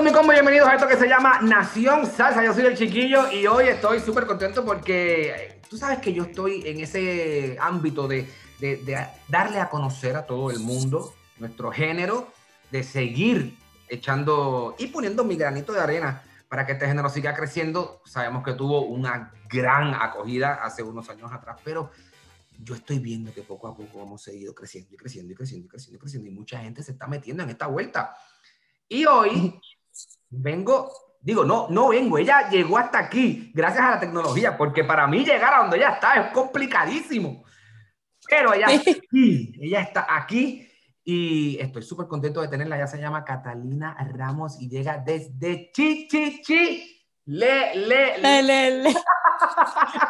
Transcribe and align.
Saludos 0.00 0.12
mi 0.14 0.18
combo, 0.18 0.32
bienvenidos 0.32 0.66
a 0.66 0.76
esto 0.76 0.88
que 0.88 0.96
se 0.96 1.06
llama 1.06 1.42
Nación 1.42 2.06
Salsa. 2.06 2.42
Yo 2.42 2.54
soy 2.54 2.64
el 2.64 2.74
chiquillo 2.74 3.30
y 3.30 3.46
hoy 3.46 3.66
estoy 3.68 4.00
súper 4.00 4.24
contento 4.24 4.64
porque 4.64 5.28
eh, 5.28 5.60
tú 5.68 5.76
sabes 5.76 5.98
que 5.98 6.14
yo 6.14 6.22
estoy 6.22 6.66
en 6.66 6.80
ese 6.80 7.58
ámbito 7.60 8.08
de, 8.08 8.26
de- 8.60 8.78
de 8.78 9.06
darle 9.28 9.60
a 9.60 9.68
conocer 9.68 10.16
a 10.16 10.24
todo 10.24 10.50
el 10.50 10.58
mundo 10.60 11.12
nuestro 11.36 11.70
género, 11.70 12.32
de 12.70 12.82
seguir 12.82 13.58
echando 13.90 14.74
y 14.78 14.86
poniendo 14.86 15.22
mi 15.22 15.36
granito 15.36 15.70
de 15.74 15.80
arena 15.80 16.22
para 16.48 16.64
que 16.64 16.72
este 16.72 16.86
género 16.86 17.10
siga 17.10 17.34
creciendo. 17.34 18.00
Sabemos 18.06 18.42
que 18.42 18.54
tuvo 18.54 18.86
una 18.86 19.34
gran 19.50 19.92
acogida 19.92 20.64
hace 20.64 20.82
unos 20.82 21.10
años 21.10 21.30
atrás, 21.30 21.58
pero 21.62 21.90
yo 22.58 22.74
estoy 22.74 23.00
viendo 23.00 23.34
que 23.34 23.42
poco 23.42 23.68
a 23.68 23.76
poco 23.76 24.02
hemos 24.02 24.22
seguido 24.22 24.54
creciendo 24.54 24.94
y 24.94 24.96
creciendo 24.96 25.30
y 25.34 25.36
creciendo 25.36 25.66
y 25.66 25.68
creciendo 25.68 25.96
y 25.98 26.00
creciendo 26.00 26.30
y 26.30 26.32
mucha 26.32 26.58
gente 26.60 26.82
se 26.82 26.92
está 26.92 27.06
metiendo 27.06 27.42
en 27.42 27.50
esta 27.50 27.66
vuelta. 27.66 28.16
Y 28.88 29.04
hoy 29.04 29.60
vengo, 30.30 30.90
digo, 31.20 31.44
no, 31.44 31.68
no 31.68 31.88
vengo, 31.88 32.16
ella 32.16 32.48
llegó 32.48 32.78
hasta 32.78 32.98
aquí 32.98 33.50
gracias 33.54 33.84
a 33.84 33.90
la 33.90 34.00
tecnología, 34.00 34.56
porque 34.56 34.84
para 34.84 35.06
mí 35.06 35.24
llegar 35.24 35.54
a 35.54 35.58
donde 35.62 35.76
ella 35.76 35.90
está 35.90 36.14
es 36.14 36.32
complicadísimo. 36.32 37.44
Pero 38.28 38.54
ella 38.54 38.66
está 38.66 38.90
aquí, 38.92 39.52
ella 39.60 39.80
está 39.80 40.06
aquí 40.08 40.68
y 41.02 41.58
estoy 41.58 41.82
súper 41.82 42.06
contento 42.06 42.40
de 42.40 42.48
tenerla. 42.48 42.76
Ella 42.76 42.86
se 42.86 42.98
llama 42.98 43.24
Catalina 43.24 43.96
Ramos 44.12 44.60
y 44.60 44.68
llega 44.68 44.98
desde 44.98 45.72
Chi, 45.72 46.06
Chi, 46.08 46.40
Chi. 46.42 46.96
Le, 47.26 47.74
le, 47.74 48.18
le. 48.18 48.42
Le, 48.42 48.82
le. 48.82 48.94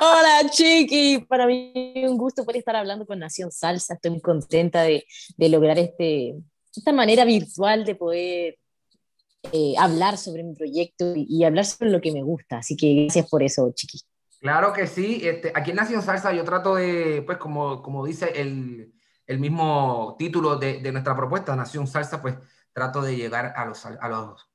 Hola, 0.01 0.49
Chiqui. 0.51 1.25
Para 1.29 1.47
mí 1.47 1.73
es 1.95 2.09
un 2.09 2.17
gusto 2.17 2.45
poder 2.45 2.59
estar 2.59 2.77
hablando 2.77 3.07
con 3.07 3.19
Nación 3.19 3.51
Salsa. 3.53 3.95
Estoy 3.95 4.13
muy 4.13 4.21
contenta 4.21 4.83
de, 4.83 5.05
de 5.37 5.49
lograr 5.49 5.79
este, 5.79 6.35
esta 6.75 6.93
manera 6.93 7.25
virtual 7.25 7.85
de 7.85 7.95
poder 7.95 8.59
eh, 9.53 9.75
hablar 9.79 10.17
sobre 10.17 10.43
mi 10.43 10.55
proyecto 10.55 11.15
y, 11.15 11.27
y 11.29 11.45
hablar 11.45 11.65
sobre 11.65 11.91
lo 11.91 12.01
que 12.01 12.13
me 12.13 12.23
gusta. 12.23 12.59
Así 12.59 12.77
que 12.77 13.05
gracias 13.05 13.29
por 13.29 13.43
eso, 13.43 13.71
Chiqui. 13.75 14.01
Claro 14.41 14.73
que 14.73 14.87
sí. 14.87 15.21
Este, 15.23 15.53
aquí 15.55 15.71
en 15.71 15.77
Nación 15.77 16.03
Salsa 16.03 16.33
yo 16.33 16.45
trato 16.45 16.75
de, 16.75 17.23
pues 17.27 17.39
como, 17.39 17.83
como 17.83 18.05
dice 18.07 18.33
el, 18.35 18.93
el 19.27 19.39
mismo 19.39 20.17
título 20.19 20.57
de, 20.57 20.81
de 20.81 20.93
nuestra 20.93 21.15
propuesta, 21.15 21.55
Nación 21.55 21.87
Salsa, 21.87 22.23
pues 22.23 22.37
trato 22.73 23.03
de 23.03 23.17
llegar 23.17 23.53
a 23.57 23.67
los, 23.67 23.85
a 23.85 24.09
los 24.09 24.49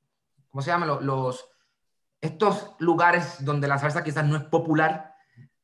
¿cómo 0.49 0.61
se 0.61 0.71
llama? 0.71 0.85
Los, 0.85 1.03
los, 1.03 1.49
estos 2.21 2.75
lugares 2.79 3.43
donde 3.43 3.67
la 3.67 3.77
salsa 3.77 4.03
quizás 4.03 4.25
no 4.25 4.37
es 4.37 4.43
popular. 4.43 5.13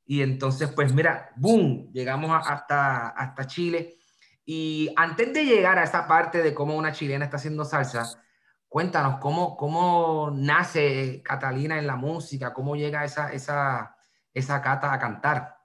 Y 0.05 0.21
entonces, 0.21 0.69
pues 0.71 0.93
mira, 0.93 1.31
boom, 1.37 1.89
llegamos 1.93 2.29
hasta, 2.45 3.07
hasta 3.09 3.47
Chile. 3.47 3.97
Y 4.45 4.91
antes 4.97 5.33
de 5.33 5.45
llegar 5.45 5.79
a 5.79 5.83
esa 5.83 6.07
parte 6.07 6.43
de 6.43 6.53
cómo 6.53 6.75
una 6.75 6.91
chilena 6.91 7.25
está 7.25 7.37
haciendo 7.37 7.63
salsa, 7.63 8.20
cuéntanos 8.71 9.19
cómo, 9.19 9.57
cómo 9.57 10.31
nace 10.33 11.21
Catalina 11.23 11.77
en 11.77 11.85
la 11.85 11.97
música, 11.97 12.53
cómo 12.53 12.77
llega 12.77 13.03
esa, 13.03 13.33
esa, 13.33 13.97
esa 14.33 14.61
cata 14.61 14.93
a 14.93 14.97
cantar. 14.97 15.57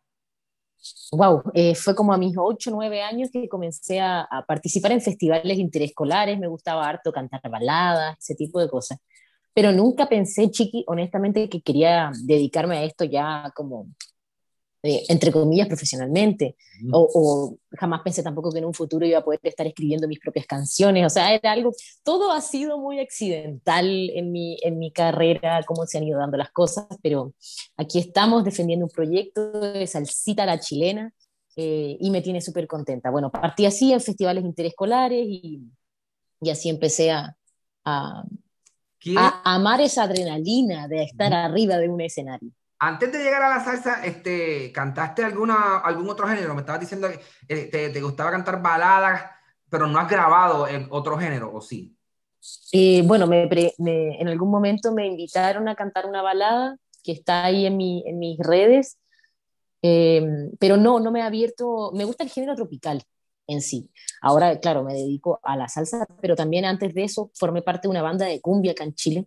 Wow, 1.12 1.44
eh, 1.54 1.76
fue 1.76 1.94
como 1.94 2.12
a 2.12 2.18
mis 2.18 2.34
8 2.36 2.70
o 2.70 2.74
9 2.74 3.02
años 3.02 3.30
que 3.32 3.48
comencé 3.48 4.00
a, 4.00 4.22
a 4.22 4.44
participar 4.44 4.90
en 4.90 5.00
festivales 5.00 5.56
interescolares, 5.56 6.36
me 6.36 6.48
gustaba 6.48 6.88
harto 6.88 7.12
cantar 7.12 7.40
baladas, 7.48 8.18
ese 8.18 8.34
tipo 8.34 8.58
de 8.58 8.68
cosas. 8.68 8.98
Pero 9.54 9.70
nunca 9.70 10.08
pensé, 10.08 10.50
Chiqui, 10.50 10.82
honestamente, 10.88 11.48
que 11.48 11.62
quería 11.62 12.10
dedicarme 12.24 12.78
a 12.78 12.82
esto 12.82 13.04
ya 13.04 13.52
como, 13.54 13.86
eh, 14.86 15.02
entre 15.08 15.32
comillas, 15.32 15.66
profesionalmente. 15.68 16.56
O, 16.92 17.08
o 17.14 17.56
jamás 17.78 18.02
pensé 18.02 18.22
tampoco 18.22 18.50
que 18.52 18.58
en 18.58 18.66
un 18.66 18.74
futuro 18.74 19.06
iba 19.06 19.18
a 19.18 19.24
poder 19.24 19.40
estar 19.42 19.66
escribiendo 19.66 20.06
mis 20.08 20.20
propias 20.20 20.46
canciones. 20.46 21.06
O 21.06 21.10
sea, 21.10 21.32
era 21.34 21.52
algo, 21.52 21.72
todo 22.04 22.32
ha 22.32 22.40
sido 22.40 22.78
muy 22.78 22.98
accidental 23.00 23.86
en 24.10 24.30
mi, 24.32 24.58
en 24.62 24.78
mi 24.78 24.90
carrera, 24.92 25.62
cómo 25.66 25.86
se 25.86 25.98
han 25.98 26.04
ido 26.04 26.18
dando 26.18 26.36
las 26.36 26.50
cosas, 26.50 26.86
pero 27.02 27.34
aquí 27.76 27.98
estamos 27.98 28.44
defendiendo 28.44 28.84
un 28.86 28.90
proyecto 28.90 29.50
de 29.60 29.86
salsita 29.86 30.42
a 30.42 30.46
la 30.46 30.60
chilena 30.60 31.12
eh, 31.56 31.96
y 31.98 32.10
me 32.10 32.20
tiene 32.20 32.40
súper 32.40 32.66
contenta. 32.66 33.10
Bueno, 33.10 33.30
partí 33.30 33.64
así 33.66 33.92
en 33.92 34.00
festivales 34.00 34.44
interescolares 34.44 35.26
y, 35.26 35.62
y 36.42 36.50
así 36.50 36.68
empecé 36.68 37.10
a, 37.10 37.34
a, 37.84 38.24
¿Quién- 39.00 39.16
a 39.18 39.54
amar 39.54 39.80
esa 39.80 40.02
adrenalina 40.02 40.88
de 40.88 41.02
estar 41.04 41.32
arriba 41.32 41.78
de 41.78 41.88
un 41.88 42.00
escenario. 42.00 42.50
Antes 42.78 43.10
de 43.10 43.22
llegar 43.22 43.42
a 43.42 43.48
la 43.48 43.64
salsa, 43.64 44.04
este, 44.04 44.70
¿cantaste 44.72 45.24
alguna, 45.24 45.78
algún 45.78 46.08
otro 46.10 46.28
género? 46.28 46.54
Me 46.54 46.60
estabas 46.60 46.80
diciendo 46.80 47.08
que 47.08 47.20
eh, 47.48 47.70
te, 47.70 47.90
te 47.90 48.00
gustaba 48.02 48.30
cantar 48.30 48.60
baladas, 48.60 49.30
pero 49.70 49.86
no 49.86 49.98
has 49.98 50.08
grabado 50.10 50.68
en 50.68 50.86
otro 50.90 51.16
género, 51.18 51.52
¿o 51.54 51.60
sí? 51.60 51.96
Eh, 52.72 53.02
bueno, 53.04 53.26
me 53.26 53.48
me- 53.78 54.20
en 54.20 54.28
algún 54.28 54.50
momento 54.50 54.92
me 54.92 55.06
invitaron 55.06 55.68
a 55.68 55.74
cantar 55.74 56.06
una 56.06 56.22
balada 56.22 56.76
que 57.02 57.12
está 57.12 57.44
ahí 57.46 57.66
en, 57.66 57.76
mi, 57.76 58.04
en 58.06 58.18
mis 58.18 58.38
redes, 58.38 58.98
eh, 59.82 60.22
pero 60.58 60.76
no, 60.76 61.00
no 61.00 61.10
me 61.10 61.22
ha 61.22 61.26
abierto, 61.26 61.92
me 61.94 62.04
gusta 62.04 62.24
el 62.24 62.30
género 62.30 62.54
tropical 62.56 63.02
en 63.46 63.60
sí. 63.62 63.90
Ahora, 64.20 64.58
claro, 64.60 64.82
me 64.82 64.94
dedico 64.94 65.40
a 65.42 65.56
la 65.56 65.68
salsa, 65.68 66.06
pero 66.20 66.36
también 66.36 66.64
antes 66.64 66.94
de 66.94 67.04
eso 67.04 67.30
formé 67.34 67.62
parte 67.62 67.88
de 67.88 67.90
una 67.92 68.02
banda 68.02 68.26
de 68.26 68.40
cumbia 68.40 68.72
acá 68.72 68.84
en 68.84 68.94
Chile, 68.94 69.26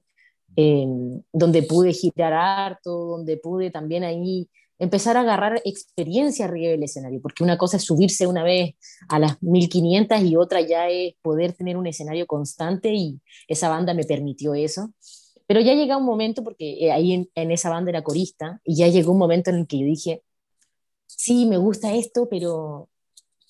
eh, 0.62 0.86
donde 1.32 1.64
pude 1.64 1.94
girar 1.94 2.34
harto, 2.34 2.92
donde 2.92 3.38
pude 3.38 3.72
también 3.72 4.04
ahí 4.04 4.50
empezar 4.78 5.16
a 5.16 5.22
agarrar 5.22 5.62
experiencia 5.64 6.46
arriba 6.46 6.72
del 6.72 6.84
escenario, 6.84 7.22
porque 7.22 7.46
una 7.46 7.58
cosa 7.58 7.78
es 7.78 7.86
subirse 7.86 8.28
una 8.28 8.44
vez 8.44 8.76
a 9.08 9.20
las 9.20 9.42
1500 9.42 10.22
y 10.22 10.36
otra 10.36 10.60
ya 10.60 10.90
es 10.90 11.14
poder 11.22 11.54
tener 11.54 11.78
un 11.78 11.88
escenario 11.88 12.28
constante 12.28 12.94
y 12.94 13.22
esa 13.48 13.70
banda 13.70 13.94
me 13.94 14.04
permitió 14.04 14.54
eso. 14.54 14.92
Pero 15.48 15.62
ya 15.62 15.74
llega 15.76 15.96
un 15.96 16.06
momento, 16.06 16.44
porque 16.44 16.86
eh, 16.86 16.92
ahí 16.92 17.14
en, 17.14 17.30
en 17.36 17.52
esa 17.52 17.70
banda 17.70 17.92
era 17.92 18.04
corista, 18.04 18.60
y 18.66 18.76
ya 18.76 18.88
llegó 18.90 19.14
un 19.14 19.18
momento 19.18 19.52
en 19.52 19.58
el 19.58 19.68
que 19.68 19.80
yo 19.80 19.86
dije, 19.86 20.24
sí, 21.08 21.46
me 21.46 21.58
gusta 21.58 21.94
esto, 21.94 22.28
pero 22.30 22.90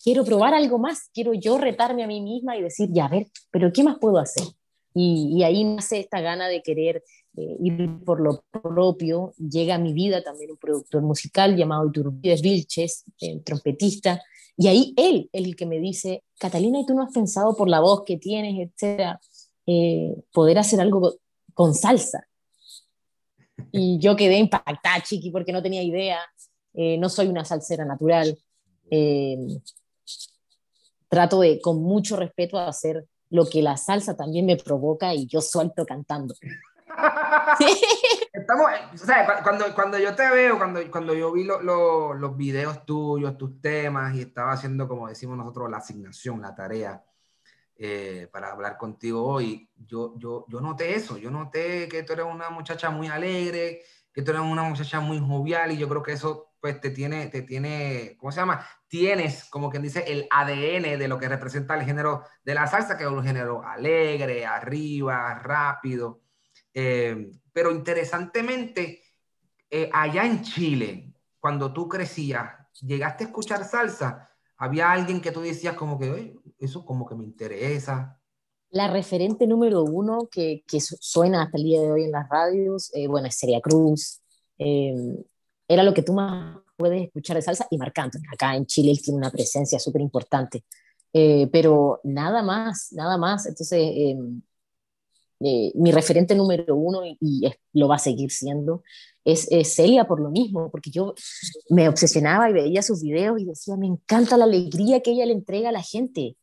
quiero 0.03 0.23
probar 0.23 0.53
algo 0.53 0.77
más, 0.77 1.09
quiero 1.11 1.33
yo 1.33 1.57
retarme 1.57 2.03
a 2.03 2.07
mí 2.07 2.21
misma 2.21 2.55
y 2.55 2.61
decir, 2.61 2.89
ya, 2.91 3.05
a 3.05 3.09
ver, 3.09 3.27
pero 3.49 3.73
¿qué 3.73 3.83
más 3.83 3.97
puedo 3.99 4.19
hacer? 4.19 4.45
Y, 4.93 5.37
y 5.37 5.43
ahí 5.43 5.63
nace 5.63 5.99
esta 5.99 6.19
gana 6.21 6.47
de 6.47 6.61
querer 6.61 7.03
eh, 7.37 7.57
ir 7.61 8.03
por 8.05 8.19
lo 8.21 8.43
propio. 8.51 9.33
Llega 9.37 9.75
a 9.75 9.79
mi 9.79 9.93
vida 9.93 10.23
también 10.23 10.51
un 10.51 10.57
productor 10.57 11.01
musical 11.01 11.55
llamado 11.55 11.87
Iturbide 11.87 12.41
Vilches, 12.41 13.05
eh, 13.21 13.39
trompetista, 13.45 14.21
y 14.61 14.67
ahí 14.67 14.93
él, 14.97 15.29
el 15.31 15.55
que 15.55 15.65
me 15.65 15.79
dice, 15.79 16.25
Catalina, 16.37 16.81
¿y 16.81 16.85
tú 16.85 16.93
no 16.93 17.03
has 17.03 17.13
pensado 17.13 17.55
por 17.55 17.69
la 17.69 17.79
voz 17.79 18.03
que 18.03 18.17
tienes, 18.17 18.55
etcétera, 18.59 19.21
eh, 19.65 20.21
poder 20.33 20.57
hacer 20.57 20.81
algo 20.81 21.15
con 21.53 21.73
salsa? 21.73 22.27
Y 23.71 23.99
yo 23.99 24.17
quedé 24.17 24.37
impactada, 24.37 25.01
chiqui, 25.01 25.31
porque 25.31 25.53
no 25.53 25.63
tenía 25.63 25.81
idea. 25.81 26.19
Eh, 26.73 26.97
no 26.97 27.07
soy 27.07 27.27
una 27.27 27.45
salsera 27.45 27.85
natural. 27.85 28.37
Eh, 28.91 29.37
trato 31.07 31.39
de, 31.39 31.61
con 31.61 31.81
mucho 31.81 32.17
respeto, 32.17 32.57
hacer 32.57 33.07
lo 33.29 33.47
que 33.47 33.61
la 33.61 33.77
salsa 33.77 34.15
también 34.15 34.45
me 34.45 34.57
provoca 34.57 35.13
y 35.13 35.27
yo 35.27 35.41
suelto 35.41 35.85
cantando. 35.85 36.33
Estamos, 38.33 38.67
o 38.93 38.97
sea, 38.97 39.25
cu- 39.25 39.43
cuando, 39.43 39.73
cuando 39.73 39.97
yo 39.97 40.15
te 40.15 40.29
veo, 40.29 40.57
cuando, 40.57 40.79
cuando 40.91 41.13
yo 41.13 41.31
vi 41.31 41.43
lo- 41.43 41.61
lo- 41.61 42.13
los 42.13 42.35
videos 42.37 42.85
tuyos, 42.85 43.37
tus 43.37 43.61
temas, 43.61 44.15
y 44.15 44.21
estaba 44.21 44.51
haciendo, 44.53 44.87
como 44.87 45.07
decimos 45.07 45.37
nosotros, 45.37 45.69
la 45.69 45.77
asignación, 45.77 46.41
la 46.41 46.55
tarea, 46.55 47.03
eh, 47.75 48.27
para 48.31 48.51
hablar 48.51 48.77
contigo 48.77 49.23
hoy. 49.25 49.69
Yo, 49.75 50.13
yo, 50.17 50.45
yo 50.47 50.61
noté 50.61 50.95
eso, 50.95 51.17
yo 51.17 51.31
noté 51.31 51.87
que 51.87 52.03
tú 52.03 52.13
eres 52.13 52.25
una 52.25 52.49
muchacha 52.49 52.89
muy 52.89 53.07
alegre, 53.07 53.81
que 54.11 54.21
tú 54.21 54.31
eres 54.31 54.43
una 54.43 54.63
muchacha 54.63 54.99
muy 54.99 55.19
jovial 55.19 55.71
y 55.71 55.77
yo 55.77 55.87
creo 55.87 56.03
que 56.03 56.13
eso 56.13 56.47
pues 56.59 56.79
te 56.81 56.89
tiene, 56.89 57.27
te 57.27 57.41
tiene, 57.43 58.15
¿cómo 58.19 58.31
se 58.31 58.41
llama? 58.41 58.65
Tienes, 58.89 59.45
como 59.45 59.69
quien 59.69 59.83
dice, 59.83 60.03
el 60.07 60.27
ADN 60.29 60.99
de 60.99 61.07
lo 61.07 61.17
que 61.17 61.29
representa 61.29 61.75
el 61.75 61.85
género 61.85 62.23
de 62.43 62.55
la 62.55 62.67
salsa, 62.67 62.97
que 62.97 63.03
es 63.03 63.09
un 63.09 63.23
género 63.23 63.63
alegre, 63.63 64.45
arriba, 64.45 65.35
rápido. 65.35 66.21
Eh, 66.73 67.31
pero 67.53 67.71
interesantemente, 67.71 69.03
eh, 69.69 69.89
allá 69.93 70.25
en 70.25 70.41
Chile, 70.41 71.13
cuando 71.39 71.71
tú 71.71 71.87
crecías, 71.87 72.49
llegaste 72.81 73.23
a 73.23 73.27
escuchar 73.27 73.63
salsa, 73.63 74.29
había 74.57 74.91
alguien 74.91 75.21
que 75.21 75.31
tú 75.31 75.41
decías 75.41 75.75
como 75.75 75.97
que, 75.97 76.35
eso 76.57 76.83
como 76.83 77.05
que 77.05 77.15
me 77.15 77.23
interesa. 77.23 78.19
La 78.71 78.87
referente 78.87 79.47
número 79.47 79.83
uno 79.83 80.27
que, 80.31 80.63
que 80.67 80.79
suena 80.81 81.43
hasta 81.43 81.57
el 81.57 81.63
día 81.63 81.81
de 81.81 81.91
hoy 81.91 82.03
en 82.05 82.11
las 82.11 82.27
radios, 82.27 82.91
eh, 82.93 83.07
bueno, 83.07 83.27
es 83.27 83.37
Celia 83.37 83.61
Cruz. 83.61 84.21
Eh, 84.57 85.23
era 85.67 85.83
lo 85.83 85.93
que 85.93 86.01
tú 86.01 86.13
más 86.13 86.57
puedes 86.79 87.03
escuchar 87.03 87.35
de 87.35 87.41
salsa 87.43 87.67
y 87.69 87.77
marcando. 87.77 88.17
Acá 88.33 88.55
en 88.55 88.65
Chile 88.65 88.91
él 88.91 89.01
tiene 89.01 89.17
una 89.17 89.29
presencia 89.29 89.77
súper 89.79 90.01
importante. 90.01 90.63
pero 91.11 91.99
nada 92.03 92.41
más, 92.41 92.89
nada 92.93 93.17
más. 93.17 93.45
Entonces, 93.45 93.81
mi 95.39 95.91
referente 95.91 96.35
número 96.35 96.75
uno, 96.75 97.05
y, 97.05 97.17
y, 97.19 97.51
lo 97.73 97.87
va 97.87 97.95
a 97.95 97.99
seguir 97.99 98.31
siendo, 98.31 98.83
es, 99.31 99.47
Celia 99.73 100.05
por 100.05 100.21
lo 100.21 100.29
mismo, 100.29 100.69
porque 100.71 100.91
yo 100.91 101.13
me 101.69 101.87
obsesionaba 101.89 102.49
y 102.49 102.53
veía 102.53 102.81
sus 102.81 103.01
videos 103.01 103.39
y 103.39 103.45
decía, 103.45 103.75
me 103.77 103.87
encanta 103.87 104.37
la 104.37 104.45
alegría 104.45 105.01
que 105.01 105.11
ella 105.11 105.25
le 105.25 105.33
entrega 105.33 105.69
a 105.69 105.73
la 105.73 105.83
gente. 105.83 106.35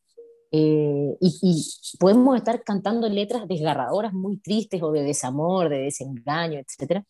Eh, 0.51 1.17
y, 1.19 1.65
podemos 1.99 2.37
estar 2.37 2.63
cantando 2.63 3.09
letras 3.09 3.47
desgarradoras 3.47 4.13
muy 4.13 4.37
tristes 4.37 4.81
o 4.81 4.91
de 4.91 5.03
desamor, 5.03 5.69
de 5.69 5.79
desengaño, 5.79 6.59
etc. 6.59 7.03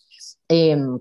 Em, 0.48 1.00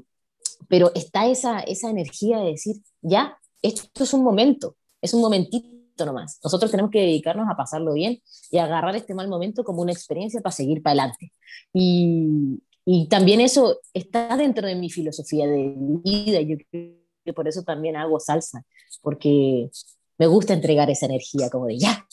pero 0.68 0.92
está 0.94 1.26
esa, 1.26 1.60
esa 1.60 1.90
energía 1.90 2.38
de 2.38 2.52
decir, 2.52 2.76
ya, 3.02 3.38
esto 3.62 4.04
es 4.04 4.12
un 4.12 4.24
momento, 4.24 4.76
es 5.00 5.14
un 5.14 5.20
momentito 5.20 6.04
nomás. 6.04 6.38
Nosotros 6.44 6.70
tenemos 6.70 6.90
que 6.90 7.00
dedicarnos 7.00 7.48
a 7.48 7.56
pasarlo 7.56 7.94
bien 7.94 8.20
y 8.50 8.58
agarrar 8.58 8.94
este 8.96 9.14
mal 9.14 9.28
momento 9.28 9.64
como 9.64 9.82
una 9.82 9.92
experiencia 9.92 10.40
para 10.40 10.52
seguir 10.52 10.82
para 10.82 10.92
adelante. 10.92 11.32
Y, 11.72 12.60
y 12.84 13.08
también 13.08 13.40
eso 13.40 13.80
está 13.94 14.36
dentro 14.36 14.66
de 14.66 14.76
mi 14.76 14.90
filosofía 14.90 15.46
de 15.46 15.74
vida. 15.76 16.40
Yo 16.40 16.56
creo 16.70 16.94
que 17.24 17.32
por 17.32 17.48
eso 17.48 17.62
también 17.62 17.96
hago 17.96 18.20
salsa, 18.20 18.64
porque 19.02 19.70
me 20.18 20.26
gusta 20.26 20.54
entregar 20.54 20.88
esa 20.90 21.06
energía 21.06 21.50
como 21.50 21.66
de 21.66 21.78
ya, 21.78 22.05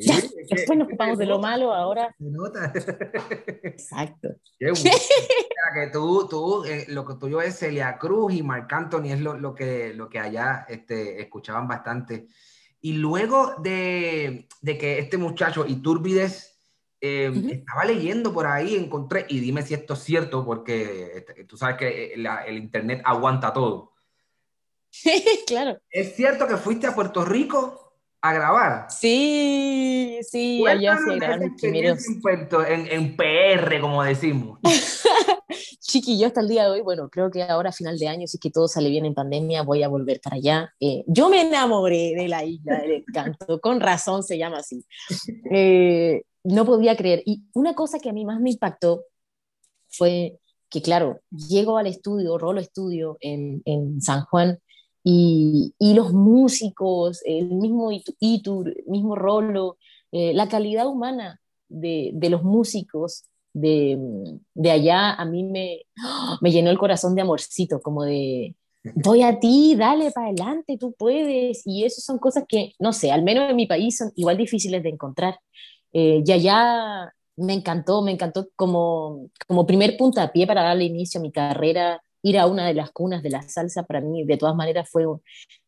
ya, 0.00 0.16
después 0.50 0.78
nos 0.78 0.88
ocupamos 0.88 1.18
de 1.18 1.26
lo 1.26 1.38
malo, 1.38 1.72
ahora. 1.74 2.14
Se 2.18 2.24
nota. 2.24 2.72
Exacto. 3.62 4.28
Qué 4.58 4.70
bueno. 4.70 4.90
que 5.74 5.86
tú, 5.92 6.28
tú, 6.28 6.64
eh, 6.64 6.86
lo 6.88 7.04
que 7.04 7.14
tuyo 7.14 7.40
es 7.40 7.58
Celia 7.58 7.98
Cruz 7.98 8.34
y 8.34 8.42
Marc 8.42 8.72
Anthony 8.72 9.12
es 9.12 9.20
lo, 9.20 9.38
lo, 9.38 9.54
que, 9.54 9.94
lo 9.94 10.08
que 10.08 10.18
allá 10.18 10.66
este, 10.68 11.20
escuchaban 11.20 11.66
bastante. 11.66 12.28
Y 12.80 12.94
luego 12.94 13.54
de, 13.62 14.48
de 14.60 14.78
que 14.78 14.98
este 14.98 15.16
muchacho, 15.16 15.64
Iturbides, 15.66 16.52
Em, 17.04 17.48
estaba 17.50 17.84
leyendo 17.84 18.32
por 18.32 18.46
ahí, 18.46 18.76
encontré, 18.76 19.26
y 19.28 19.40
dime 19.40 19.62
si 19.62 19.74
esto 19.74 19.94
es 19.94 20.04
cierto, 20.04 20.44
porque 20.44 21.10
este, 21.16 21.44
tú 21.46 21.56
sabes 21.56 21.76
que 21.76 22.14
eh, 22.14 22.14
el 22.46 22.56
Internet 22.56 23.02
aguanta 23.04 23.52
todo. 23.52 23.90
claro. 25.48 25.80
¿Es 25.90 26.14
cierto 26.14 26.46
que 26.46 26.56
fuiste 26.56 26.86
a 26.86 26.94
Puerto 26.94 27.24
Rico 27.24 27.91
a 28.22 28.32
grabar? 28.32 28.86
Sí, 28.88 30.20
sí, 30.22 30.64
allá 30.64 30.96
se 30.96 31.16
grabaron 31.16 31.56
En, 32.68 32.86
en, 32.86 33.16
PR, 33.16 33.80
como 33.80 34.02
decimos. 34.04 34.60
Chiqui, 35.80 36.18
yo 36.18 36.28
hasta 36.28 36.40
el 36.40 36.48
día 36.48 36.64
de 36.64 36.70
hoy, 36.70 36.80
bueno, 36.80 37.10
creo 37.10 37.30
que 37.30 37.42
ahora 37.42 37.70
a 37.70 37.72
final 37.72 37.98
de 37.98 38.06
año, 38.06 38.26
si 38.28 38.38
que 38.38 38.50
todo 38.50 38.68
sale 38.68 38.88
bien 38.88 39.04
en 39.04 39.14
pandemia, 39.14 39.62
voy 39.62 39.82
a 39.82 39.88
volver 39.88 40.20
para 40.22 40.36
allá. 40.36 40.72
Eh, 40.78 41.02
yo 41.08 41.28
me 41.28 41.42
enamoré 41.42 42.14
de 42.16 42.28
la 42.28 42.44
isla 42.44 42.78
del 42.78 42.92
encanto, 42.92 43.60
con 43.60 43.80
razón 43.80 44.22
se 44.22 44.38
llama 44.38 44.58
así. 44.58 44.86
Eh, 45.50 46.22
no 46.44 46.64
podía 46.64 46.96
creer. 46.96 47.22
Y 47.26 47.42
una 47.54 47.74
cosa 47.74 47.98
que 47.98 48.08
a 48.08 48.12
mí 48.12 48.24
más 48.24 48.40
me 48.40 48.52
impactó 48.52 49.02
fue 49.88 50.38
que, 50.70 50.80
claro, 50.80 51.20
llego 51.30 51.76
al 51.76 51.88
estudio, 51.88 52.38
Rolo 52.38 52.60
Estudio 52.60 53.18
en, 53.20 53.62
en 53.64 54.00
San 54.00 54.24
Juan, 54.26 54.60
y, 55.04 55.74
y, 55.78 55.94
los 55.94 56.12
músicos, 56.12 57.22
el 57.24 57.48
mismo 57.50 57.90
Itur, 58.20 58.68
el 58.68 58.84
mismo 58.86 59.16
Rolo, 59.16 59.78
eh, 60.12 60.32
la 60.34 60.48
calidad 60.48 60.86
humana 60.86 61.40
de, 61.68 62.10
de 62.14 62.30
los 62.30 62.44
músicos 62.44 63.24
de, 63.52 63.98
de, 64.54 64.70
allá, 64.70 65.12
a 65.14 65.24
mí 65.24 65.44
me, 65.44 65.82
me 66.40 66.50
llenó 66.52 66.70
el 66.70 66.78
corazón 66.78 67.14
de 67.14 67.22
amorcito, 67.22 67.80
como 67.80 68.04
de, 68.04 68.54
voy 68.94 69.22
a 69.22 69.38
ti, 69.38 69.74
dale 69.76 70.10
para 70.10 70.28
adelante, 70.28 70.78
tú 70.78 70.94
puedes. 70.96 71.62
Y 71.66 71.84
eso 71.84 72.00
son 72.00 72.18
cosas 72.18 72.44
que, 72.48 72.72
no 72.78 72.92
sé, 72.92 73.10
al 73.12 73.22
menos 73.22 73.50
en 73.50 73.56
mi 73.56 73.66
país 73.66 73.96
son 73.98 74.12
igual 74.16 74.36
difíciles 74.36 74.82
de 74.82 74.90
encontrar. 74.90 75.38
Eh, 75.92 76.22
ya 76.24 76.36
ya 76.36 77.12
me 77.36 77.54
encantó, 77.54 78.02
me 78.02 78.12
encantó 78.12 78.48
como, 78.56 79.30
como 79.46 79.66
primer 79.66 79.96
puntapié 79.96 80.46
para 80.46 80.62
darle 80.62 80.84
inicio 80.84 81.20
a 81.20 81.22
mi 81.22 81.32
carrera, 81.32 82.02
ir 82.22 82.38
a 82.38 82.46
una 82.46 82.66
de 82.66 82.74
las 82.74 82.90
cunas 82.90 83.22
de 83.22 83.30
la 83.30 83.42
salsa 83.42 83.82
para 83.82 84.00
mí, 84.00 84.24
de 84.24 84.36
todas 84.36 84.54
maneras, 84.54 84.88
fue, 84.90 85.04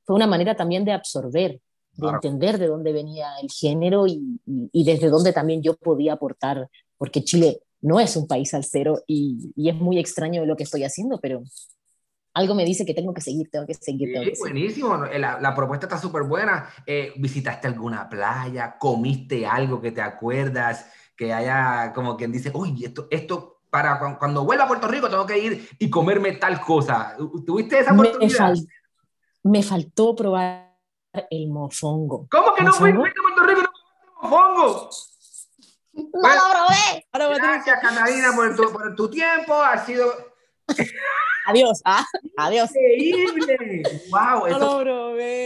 fue 0.05 0.17
una 0.17 0.27
manera 0.27 0.57
también 0.57 0.85
de 0.85 0.93
absorber, 0.93 1.61
de 1.93 2.09
entender 2.09 2.59
de 2.59 2.67
dónde 2.67 2.93
venía 2.93 3.29
el 3.43 3.51
género 3.51 4.07
y, 4.07 4.41
y, 4.73 4.85
desde 4.85 5.09
dónde 5.09 5.33
también 5.33 5.63
yo 5.63 5.77
podía 5.77 6.15
aportar, 6.15 6.69
porque 6.97 7.23
Chile 7.23 7.61
no 7.81 8.01
es 8.01 8.17
un 8.17 8.27
país 8.27 8.51
salsero 8.51 9.03
y, 9.07 9.53
y 9.55 9.69
es 9.69 9.77
muy 9.77 9.99
extraño 9.99 10.45
lo 10.45 10.57
que 10.57 10.65
estoy 10.65 10.85
haciendo, 10.85 11.21
pero 11.21 11.43
algo 12.35 12.55
me 12.55 12.65
dice 12.65 12.85
que 12.85 12.95
tengo 12.95 13.15
que 13.15 13.21
seguir, 13.21 13.49
tengo 13.51 13.67
que 13.67 13.75
seguir. 13.75 14.11
Sí, 14.19 14.33
buenísimo, 14.41 14.97
la, 14.97 15.41
la, 15.41 15.55
propuesta 15.55 15.87
está 15.87 15.99
súper 15.99 16.25
buena. 16.25 16.69
Eh, 16.85 17.13
¿Visitaste 17.17 17.69
alguna 17.69 18.09
playa? 18.09 18.77
¿Comiste 18.79 19.47
algo 19.47 19.81
que 19.81 19.93
te 19.93 20.01
acuerdas? 20.01 20.87
Que 21.17 21.33
haya 21.33 21.93
como 21.95 22.17
quien 22.17 22.33
dice, 22.33 22.51
uy, 22.53 22.85
esto, 22.85 23.07
esto 23.11 23.54
para 23.75 23.99
cuando, 24.21 24.45
vuelva 24.45 24.65
a 24.65 24.69
Puerto 24.69 24.87
Rico 24.87 25.11
tengo 25.11 25.27
que 25.27 25.37
ir 25.37 25.69
y 25.81 25.91
comerme 25.91 26.31
tal 26.35 26.61
cosa. 26.61 27.17
¿Tuviste 27.45 27.81
esa 27.81 27.93
oportunidad? 27.93 28.55
Me, 29.43 29.65
faltó 29.65 30.15
probar 30.15 30.77
el 31.29 31.49
mofongo. 31.49 32.29
¿Cómo 32.31 32.55
que 32.55 32.63
no 32.63 32.73
fuiste 32.73 32.97
a 32.97 33.23
Puerto 33.23 33.43
Rico 33.43 33.61
y 33.61 33.65
no 33.65 34.31
mofongo? 34.31 34.91
No 35.93 36.29
lo 36.29 37.11
probé. 37.11 37.35
Gracias, 37.35 37.81
Catalina, 37.83 38.33
por 38.37 38.55
tu, 38.55 38.73
por 38.73 38.95
tu 38.95 39.11
tiempo. 39.11 39.55
Ha 39.55 39.85
sido 39.85 40.07
Adiós. 41.49 41.83
Ah, 41.85 42.07
adiós. 42.37 42.71
Increíble. 42.77 43.83
Wow. 44.09 44.47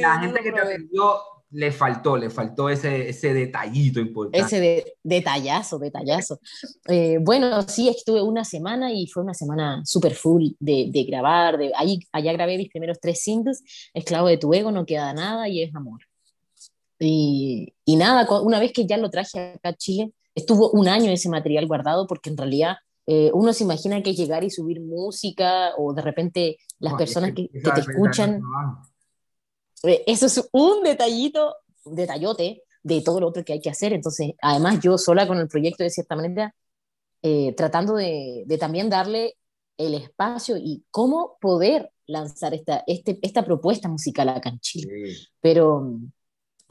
la 0.03 0.19
gente 0.21 0.43
que 0.43 0.53
te 0.53 0.61
atendió 0.61 1.19
le 1.51 1.73
faltó, 1.73 2.17
le 2.17 2.31
faltó 2.31 2.69
ese, 2.69 3.09
ese 3.09 3.33
detallito 3.33 4.01
importante. 4.01 4.39
Ese 4.39 4.97
detallazo, 5.03 5.79
detallazo. 5.79 6.41
Eh, 6.89 7.19
bueno, 7.21 7.63
sí, 7.63 7.89
estuve 7.89 8.23
una 8.23 8.45
semana 8.45 8.93
y 8.93 9.07
fue 9.07 9.23
una 9.23 9.35
semana 9.35 9.83
súper 9.85 10.15
full 10.15 10.51
de, 10.59 10.89
de, 10.91 11.05
grabar. 11.05 11.57
De, 11.57 11.73
ahí, 11.77 12.01
allá 12.13 12.33
grabé 12.33 12.59
mis 12.59 12.69
primeros 12.69 12.99
tres 13.01 13.23
singles, 13.23 13.63
Esclavo 13.95 14.29
de 14.29 14.39
tu 14.39 14.53
ego, 14.53 14.71
No 14.71 14.85
queda 14.85 15.13
nada 15.15 15.49
y 15.49 15.63
es 15.63 15.75
amor. 15.75 16.01
Y, 17.01 17.75
y 17.85 17.97
nada, 17.97 18.27
una 18.43 18.59
vez 18.59 18.73
que 18.73 18.87
ya 18.87 18.97
lo 18.97 19.09
traje 19.09 19.53
acá 19.55 19.71
a 19.71 19.75
Chile, 19.75 20.13
estuvo 20.35 20.71
un 20.71 20.89
año 20.89 21.11
ese 21.11 21.29
material 21.29 21.67
guardado 21.67 22.07
porque 22.07 22.31
en 22.31 22.37
realidad 22.37 22.77
eh, 23.11 23.31
uno 23.33 23.55
se 23.55 23.65
imagina 23.65 24.03
que 24.03 24.13
llegar 24.13 24.45
y 24.45 24.51
subir 24.51 24.83
música 24.83 25.71
o 25.79 25.95
de 25.95 26.03
repente 26.03 26.59
las 26.79 26.93
personas 26.93 27.33
que, 27.33 27.49
te 27.49 27.81
escuchan. 27.81 28.43
Eso 29.83 30.27
es 30.27 30.49
un 30.53 30.83
detallito, 30.83 31.57
un 31.85 31.95
detallote 31.95 32.63
de 32.83 33.03
todo 33.03 33.21
lo 33.21 33.29
otro 33.29 33.45
que 33.45 33.55
hay 33.55 33.61
que 33.61 33.71
hacer. 33.71 33.93
Entonces, 33.93 34.33
además 34.41 34.81
yo 34.81 34.99
sola 34.99 35.27
con 35.27 35.39
el 35.39 35.49
proyecto 35.49 35.85
de 35.85 35.91
cierta 35.91 36.17
manera, 36.17 36.55
eh, 37.23 37.55
tratando 37.57 37.95
de, 37.95 38.45
también 38.59 38.89
darle 38.89 39.35
el 39.77 39.95
espacio 39.95 40.57
y 40.57 40.85
cómo 40.91 41.37
poder 41.41 41.91
lanzar 42.07 42.55
esta, 42.55 42.83
este, 42.87 43.19
esta 43.23 43.45
propuesta 43.45 43.89
musical 43.89 44.29
acá 44.29 44.49
en 44.49 44.61
Chile. 44.61 45.17
Pero, 45.41 45.99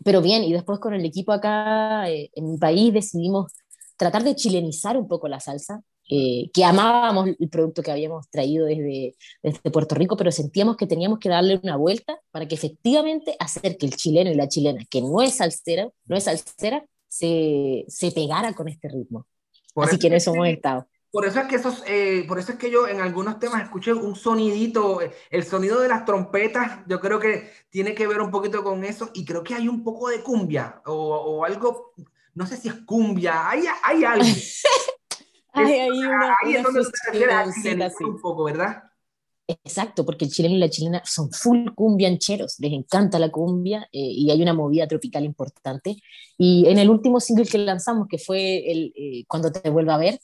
pero 0.04 0.22
bien, 0.22 0.44
y 0.44 0.54
después 0.54 0.80
con 0.80 0.94
el 0.94 1.06
equipo 1.06 1.32
acá 1.32 2.10
en 2.10 2.52
mi 2.52 2.58
país 2.58 2.94
decidimos 2.94 3.54
tratar 3.98 4.24
de 4.24 4.36
chilenizar 4.36 4.98
un 4.98 5.08
poco 5.08 5.28
la 5.28 5.40
salsa, 5.40 5.82
eh, 6.10 6.50
que 6.54 6.64
amábamos 6.64 7.30
el 7.40 7.50
producto 7.50 7.84
que 7.84 7.92
habíamos 7.92 8.30
traído 8.30 8.66
desde, 8.66 9.16
desde, 9.44 9.72
Puerto 9.72 9.96
Rico, 9.96 10.16
pero 10.16 10.32
sentíamos 10.32 10.78
que 10.78 10.88
teníamos 10.88 11.20
que 11.20 11.30
darle 11.30 11.60
una 11.62 11.76
vuelta 11.76 12.20
para 12.32 12.48
que 12.48 12.56
efectivamente 12.56 13.36
hacer 13.40 13.78
que 13.78 13.86
el 13.86 13.96
chileno 13.96 14.32
y 14.32 14.36
la 14.36 14.48
chilena, 14.48 14.84
que 14.90 15.02
no 15.02 15.22
es 15.22 15.36
salsera, 15.36 15.90
no 16.06 16.16
es 16.16 16.24
salsera, 16.24 16.86
se, 17.08 17.86
se 17.88 18.12
pegara 18.12 18.54
con 18.54 18.68
este 18.68 18.88
ritmo. 18.90 19.26
Así 19.76 20.00
que 20.00 20.08
en 20.08 20.14
eso 20.14 20.34
hemos 20.34 20.48
estado. 20.48 20.88
Por 21.12 21.26
eso 21.26 21.40
es 21.40 21.48
que 21.48 21.56
esos, 21.56 21.84
eh, 21.88 22.26
por 22.28 22.40
eso 22.40 22.52
es 22.52 22.58
que 22.58 22.70
yo 22.70 22.88
en 22.88 23.00
algunos 23.00 23.40
temas 23.40 23.64
escuché 23.64 23.94
un 23.94 24.16
sonidito, 24.16 25.00
el 25.30 25.44
sonido 25.44 25.80
de 25.80 25.88
las 25.88 26.06
trompetas, 26.06 26.82
yo 26.88 27.00
creo 27.00 27.20
que 27.20 27.50
tiene 27.70 27.94
que 27.94 28.08
ver 28.08 28.22
un 28.22 28.32
poquito 28.32 28.64
con 28.64 28.84
eso 28.84 29.10
y 29.14 29.26
creo 29.26 29.44
que 29.44 29.56
hay 29.56 29.68
un 29.68 29.84
poco 29.84 30.10
de 30.10 30.22
cumbia 30.22 30.82
o, 30.86 30.94
o 30.94 31.46
algo 31.46 31.94
no 32.38 32.46
sé 32.46 32.56
si 32.56 32.68
es 32.68 32.76
cumbia, 32.86 33.50
hay, 33.50 33.64
hay 33.84 34.04
algo. 34.04 34.26
hay, 35.58 35.80
hay 35.80 35.90
una, 35.90 36.36
ahí 36.44 36.56
es 36.56 36.60
una 36.60 36.64
donde 36.64 36.84
tú 36.84 36.92
te 36.92 37.12
refieres 37.12 37.36
al 37.36 37.46
fusioncita, 37.46 37.72
chilenito 37.72 37.98
sí. 37.98 38.04
un 38.04 38.22
poco, 38.22 38.44
¿verdad? 38.46 38.84
Exacto, 39.50 40.06
porque 40.06 40.26
el 40.26 40.32
chileno 40.32 40.56
y 40.56 40.58
la 40.60 40.70
chilena 40.70 41.02
son 41.06 41.32
full 41.32 41.70
cumbiancheros, 41.74 42.60
les 42.60 42.74
encanta 42.74 43.18
la 43.18 43.32
cumbia 43.32 43.88
eh, 43.94 44.00
y 44.00 44.30
hay 44.30 44.42
una 44.42 44.54
movida 44.54 44.88
tropical 44.88 45.24
importante. 45.24 45.96
Y 46.38 46.68
en 46.68 46.78
el 46.78 46.90
último 46.90 47.22
single 47.22 47.46
que 47.46 47.58
lanzamos, 47.58 48.08
que 48.10 48.18
fue 48.18 48.70
el 48.70 48.94
eh, 48.96 49.24
Cuando 49.26 49.50
te 49.50 49.70
vuelva 49.70 49.96
a 49.96 50.00
ver, 50.00 50.20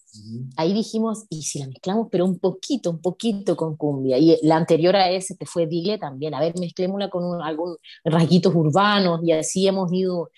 ahí 0.57 0.73
dijimos, 0.73 1.25
¿y 1.29 1.43
si 1.43 1.59
la 1.59 1.67
mezclamos, 1.67 2.09
pero 2.11 2.25
un 2.25 2.37
poquito, 2.37 2.89
un 2.89 2.99
poquito 2.99 3.55
con 3.55 3.77
cumbia? 3.77 4.17
Y 4.17 4.37
la 4.43 4.57
anterior 4.57 4.93
a 4.97 5.09
ese, 5.09 5.37
que 5.37 5.45
fue 5.45 5.67
Dile, 5.67 5.97
también, 5.97 6.33
a 6.33 6.41
ver, 6.41 6.53
mezclémosla 6.59 7.09
con 7.09 7.23
un, 7.23 7.41
algún 7.41 7.77
rasguitos 8.03 8.53
urbanos 8.53 9.21
y 9.23 9.31
así 9.31 9.65
hemos 9.65 9.91
ido 9.93 10.31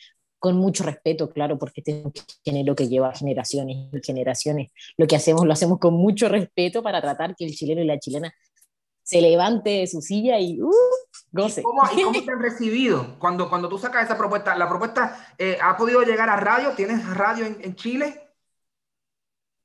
con 0.46 0.58
mucho 0.58 0.84
respeto, 0.84 1.32
claro, 1.32 1.58
porque 1.58 1.82
este 1.82 1.98
es 1.98 2.06
un 2.06 2.14
género 2.44 2.76
que 2.76 2.88
lleva 2.88 3.12
generaciones 3.16 3.78
y 3.92 4.00
generaciones. 4.06 4.70
Lo 4.96 5.08
que 5.08 5.16
hacemos 5.16 5.44
lo 5.44 5.52
hacemos 5.52 5.80
con 5.80 5.96
mucho 5.96 6.30
respeto 6.30 6.84
para 6.84 7.02
tratar 7.02 7.36
que 7.36 7.46
el 7.46 7.56
chileno 7.56 7.82
y 7.82 7.86
la 7.86 7.98
chilena 7.98 8.32
se 9.02 9.22
levante 9.22 9.72
de 9.72 9.88
su 9.88 10.04
silla 10.04 10.40
y 10.40 10.62
uh, 10.62 10.72
goce. 11.32 11.64
¿Cómo, 11.64 11.82
¿Y 11.98 12.04
cómo 12.04 12.24
te 12.26 12.32
han 12.32 12.40
recibido 12.40 13.18
cuando, 13.18 13.50
cuando 13.50 13.68
tú 13.68 13.80
sacas 13.80 14.06
esa 14.06 14.20
propuesta? 14.20 14.56
¿La 14.56 14.70
propuesta 14.70 15.34
eh, 15.40 15.58
ha 15.60 15.76
podido 15.76 16.04
llegar 16.04 16.30
a 16.30 16.36
radio? 16.36 16.74
¿Tienes 16.76 17.04
radio 17.16 17.48
en, 17.48 17.58
en 17.64 17.76
Chile? 17.76 18.22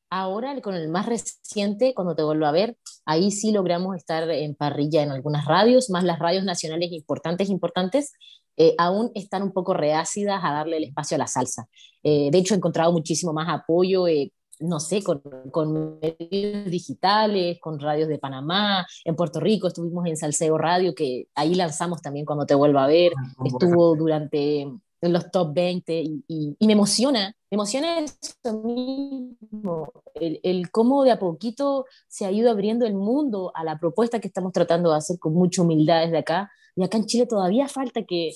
Ahora, 0.09 0.59
con 0.63 0.75
el 0.75 0.89
más 0.89 1.05
reciente, 1.05 1.93
cuando 1.95 2.17
te 2.17 2.23
vuelvo 2.23 2.47
a 2.47 2.53
ver, 2.53 2.79
ahí 3.05 3.31
sí 3.31 3.53
logramos 3.53 3.97
estar 3.97 4.31
en 4.31 4.55
parrilla 4.55 5.03
en 5.03 5.11
algunas 5.11 5.45
radios, 5.45 5.91
más 5.91 6.05
las 6.05 6.19
radios 6.19 6.43
nacionales 6.43 6.91
importantes, 6.91 7.51
importantes, 7.51 8.15
eh, 8.57 8.75
aún 8.79 9.11
están 9.15 9.43
un 9.43 9.53
poco 9.53 9.75
reácidas 9.75 10.41
a 10.43 10.53
darle 10.53 10.79
el 10.79 10.85
espacio 10.85 11.15
a 11.15 11.19
la 11.19 11.27
salsa. 11.27 11.69
Eh, 12.03 12.31
de 12.31 12.39
hecho, 12.39 12.55
he 12.55 12.57
encontrado 12.57 12.93
muchísimo 12.93 13.33
más 13.33 13.49
apoyo, 13.49 14.07
eh, 14.07 14.33
no 14.61 14.81
sé, 14.81 15.03
con, 15.03 15.23
con, 15.51 15.99
medios 16.01 16.71
digitales, 16.71 17.59
con 17.61 17.81
radios 17.81 18.09
de 18.09 18.19
Panamá, 18.19 18.87
en 19.05 19.17
Puerto 19.17 19.41
Rico 19.41 19.69
estuvimos 19.69 20.07
en 20.07 20.17
Salseo 20.17 20.59
Radio, 20.59 20.95
que 20.95 21.29
ahí 21.35 21.55
lanzamos 21.55 22.03
también 22.03 22.27
cuando 22.27 22.45
te 22.45 22.55
vuelva 22.55 22.85
a 22.85 22.89
ver, 22.89 23.13
estuvo 23.45 23.97
durante 23.97 24.67
los 25.09 25.31
top 25.31 25.55
20 25.55 26.01
y, 26.03 26.25
y, 26.29 26.57
y, 26.59 26.67
me 26.67 26.75
emociona, 26.75 27.35
me 27.51 27.55
emociona 27.55 28.01
eso 28.01 28.63
mismo, 28.63 29.93
el, 30.15 30.41
el, 30.43 30.71
cómo 30.71 31.05
de 31.05 31.13
a 31.13 31.19
poquito 31.19 31.87
se 32.07 32.27
ha 32.27 32.31
ido 32.31 32.51
abriendo 32.51 32.87
el 32.87 32.95
mundo 32.95 33.51
a 33.55 33.65
la 33.65 33.79
propuesta 33.79 34.21
que 34.21 34.29
estamos 34.29 34.53
tratando 34.53 34.91
de 34.91 34.99
hacer 34.99 35.19
con 35.19 35.33
mucha 35.33 35.63
humildad 35.63 36.05
desde 36.05 36.19
acá. 36.19 36.51
Y 36.77 36.85
acá 36.85 36.99
en 36.99 37.07
Chile 37.07 37.27
todavía 37.27 37.69
falta 37.69 38.03
que, 38.05 38.33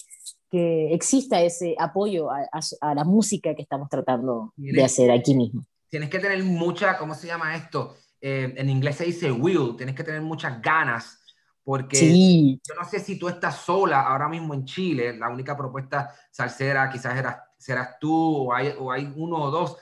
que 0.51 0.93
exista 0.95 1.41
ese 1.43 1.75
apoyo 1.79 2.31
a, 2.31 2.41
a, 2.53 2.61
a, 2.81 2.95
la 2.95 3.05
música 3.05 3.55
que 3.55 3.63
estamos 3.63 3.89
tratando 3.89 4.53
de 4.57 4.85
hacer 4.85 5.11
aquí 5.11 5.35
mismo. 5.35 5.65
Tienes 5.89 6.11
que 6.11 6.19
tener 6.19 6.43
mucha, 6.43 6.99
¿cómo 6.99 7.15
se 7.15 7.27
llama 7.27 7.57
esto? 7.57 7.97
Eh, 8.21 8.55
en 8.57 8.71
inglés 8.71 8.97
se 8.97 9.05
dice 9.05 9.31
will, 9.31 9.77
tienes 9.77 9.95
que 9.95 10.03
tener 10.03 10.23
muchas 10.23 10.61
ganas 10.63 11.21
porque 11.65 11.97
sí. 11.97 12.61
yo 12.63 12.75
no 12.75 12.87
sé 12.87 13.01
si 13.01 13.19
tú 13.19 13.29
estás 13.29 13.57
sola 13.57 14.03
ahora 14.03 14.29
mismo 14.29 14.53
en 14.53 14.67
Chile, 14.67 15.17
la 15.17 15.31
única 15.31 15.57
propuesta 15.57 16.15
salsera 16.31 16.91
quizás 16.91 17.17
eras, 17.17 17.39
serás 17.59 17.99
tú 17.99 18.49
o 18.49 18.55
hay, 18.55 18.75
o 18.79 18.93
hay 18.93 19.11
uno 19.17 19.37
o 19.37 19.51
dos, 19.51 19.79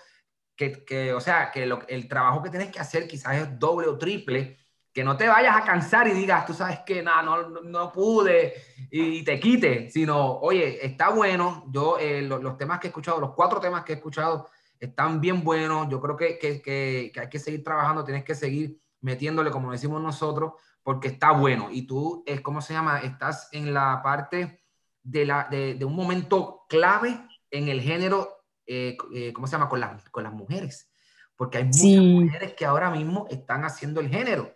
que, 0.54 0.84
que 0.84 1.12
o 1.12 1.20
sea, 1.20 1.50
que 1.50 1.66
lo, 1.66 1.86
el 1.88 2.06
trabajo 2.08 2.40
que 2.40 2.50
tienes 2.50 2.70
que 2.70 2.78
hacer 2.78 3.08
quizás 3.08 3.36
es 3.36 3.58
doble 3.58 3.88
o 3.88 3.98
triple, 3.98 4.58
que 4.92 5.02
no 5.04 5.16
te 5.16 5.26
vayas 5.26 5.56
a 5.56 5.64
cansar 5.64 6.06
y 6.08 6.12
digas, 6.12 6.44
tú 6.44 6.52
sabes 6.52 6.80
que 6.80 7.02
nada, 7.02 7.22
no, 7.22 7.48
no, 7.48 7.60
no, 7.62 7.92
pude 7.92 8.54
y 8.90 9.22
te 9.24 9.40
quite, 9.40 9.90
sino, 9.90 10.38
oye, 10.40 10.84
está 10.84 11.08
bueno, 11.08 11.64
yo 11.70 11.98
eh, 11.98 12.20
los, 12.22 12.42
los 12.42 12.58
temas 12.58 12.78
que 12.78 12.88
he 12.88 12.90
escuchado, 12.90 13.18
los 13.20 13.32
cuatro 13.34 13.58
temas 13.58 13.84
que 13.84 13.92
he 13.94 13.96
escuchado 13.96 14.48
están 14.78 15.20
bien 15.20 15.42
buenos, 15.42 15.88
yo 15.88 16.00
creo 16.00 16.16
que, 16.16 16.38
que, 16.38 16.60
que, 16.60 17.10
que 17.14 17.20
hay 17.20 17.28
que 17.28 17.38
seguir 17.38 17.64
trabajando, 17.64 18.04
tienes 18.04 18.24
que 18.24 18.34
seguir 18.34 18.78
metiéndole, 19.00 19.50
como 19.50 19.72
decimos 19.72 20.02
nosotros, 20.02 20.52
porque 20.82 21.08
está 21.08 21.30
bueno 21.32 21.68
y 21.70 21.86
tú, 21.86 22.22
es 22.26 22.40
¿cómo 22.42 22.60
se 22.60 22.74
llama? 22.74 22.98
Estás 22.98 23.48
en 23.52 23.72
la 23.72 24.00
parte 24.02 24.62
de, 25.02 25.24
la, 25.24 25.48
de, 25.50 25.74
de 25.74 25.84
un 25.84 25.94
momento 25.96 26.66
clave 26.68 27.18
en 27.50 27.68
el 27.68 27.80
género, 27.80 28.44
eh, 28.66 28.96
eh, 29.14 29.32
¿cómo 29.32 29.46
se 29.46 29.52
llama? 29.52 29.68
Con, 29.68 29.80
la, 29.80 29.96
con 30.10 30.24
las 30.24 30.32
mujeres, 30.32 30.90
porque 31.34 31.58
hay 31.58 31.64
muchas 31.64 31.80
Sí. 31.80 31.98
mujeres 31.98 32.52
que 32.54 32.66
ahora 32.66 32.90
mismo 32.90 33.26
están 33.30 33.64
haciendo 33.64 34.00
el 34.00 34.08
género. 34.10 34.52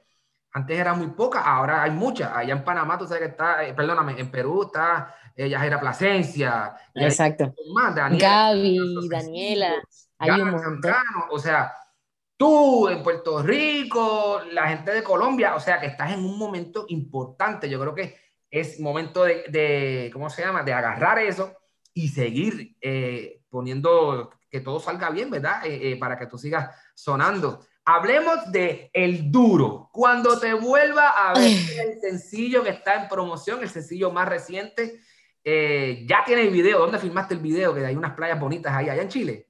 Antes 0.57 0.79
era 0.79 0.95
muy 0.95 1.09
pocas, 1.09 1.43
ahora 1.45 1.83
hay 1.83 1.91
muchas. 1.91 2.33
Allá 2.35 2.55
en 2.55 2.65
Panamá, 2.65 2.97
tú 2.97 3.07
sabes 3.07 3.25
que 3.25 3.29
está, 3.29 3.63
eh, 3.63 3.75
perdóname, 3.75 4.19
en 4.19 4.31
Perú 4.31 4.63
está 4.63 5.15
eh, 5.37 5.51
Yajira 5.51 5.79
Plasencia, 5.79 6.75
hay 6.95 7.05
Exacto. 7.05 7.55
más, 7.75 7.95
Daniela, 7.95 8.27
Gaby, 8.27 9.09
Daniela, 9.11 9.75
hay 10.17 10.31
un 10.31 10.39
Gaby 10.39 10.51
montón. 10.53 10.63
Zambrano, 10.63 11.27
o 11.31 11.39
sea, 11.39 11.75
tú 12.39 12.89
en 12.89 13.03
Puerto 13.03 13.43
Rico, 13.43 14.41
la 14.51 14.69
gente 14.69 14.93
de 14.93 15.03
Colombia, 15.03 15.57
o 15.57 15.61
sea, 15.61 15.79
que 15.79 15.89
estás 15.89 16.13
en 16.13 16.21
un 16.25 16.39
momento 16.39 16.87
importante. 16.89 17.69
Yo 17.69 17.79
creo 17.79 17.95
que 17.95 18.17
es 18.51 18.81
momento 18.81 19.25
de, 19.25 19.45
de 19.49 20.11
¿cómo 20.11 20.31
se 20.31 20.41
llama?, 20.41 20.63
de 20.63 20.73
agarrar 20.73 21.19
eso 21.19 21.53
y 21.93 22.09
seguir 22.09 22.79
eh, 22.81 23.43
poniendo 23.51 24.31
que 24.49 24.61
todo 24.61 24.81
salga 24.81 25.11
bien, 25.11 25.29
¿verdad? 25.31 25.67
Eh, 25.67 25.93
eh, 25.93 25.97
para 25.99 26.19
que 26.19 26.27
tú 26.27 26.39
sigas 26.39 26.71
sonando. 26.95 27.61
Hablemos 27.89 28.51
de 28.51 28.91
El 28.93 29.31
Duro. 29.31 29.91
Cuando 29.93 30.41
te 30.41 30.53
vuelva 30.55 31.11
a 31.11 31.35
ver 31.35 31.47
el 31.47 32.01
sencillo 32.01 32.65
que 32.65 32.71
está 32.71 33.01
en 33.01 33.09
promoción, 33.09 33.63
el 33.63 33.71
sencillo 33.71 34.11
más 34.11 34.29
reciente, 34.29 35.01
eh, 35.45 36.05
ya 36.09 36.25
tiene 36.27 36.43
el 36.43 36.51
video. 36.51 36.81
¿Dónde 36.81 36.99
filmaste 36.99 37.35
el 37.35 37.41
video? 37.41 37.73
Que 37.73 37.87
hay 37.87 37.95
unas 37.95 38.17
playas 38.17 38.41
bonitas 38.41 38.75
ahí, 38.75 38.89
allá 38.89 39.03
en 39.03 39.09
Chile. 39.09 39.49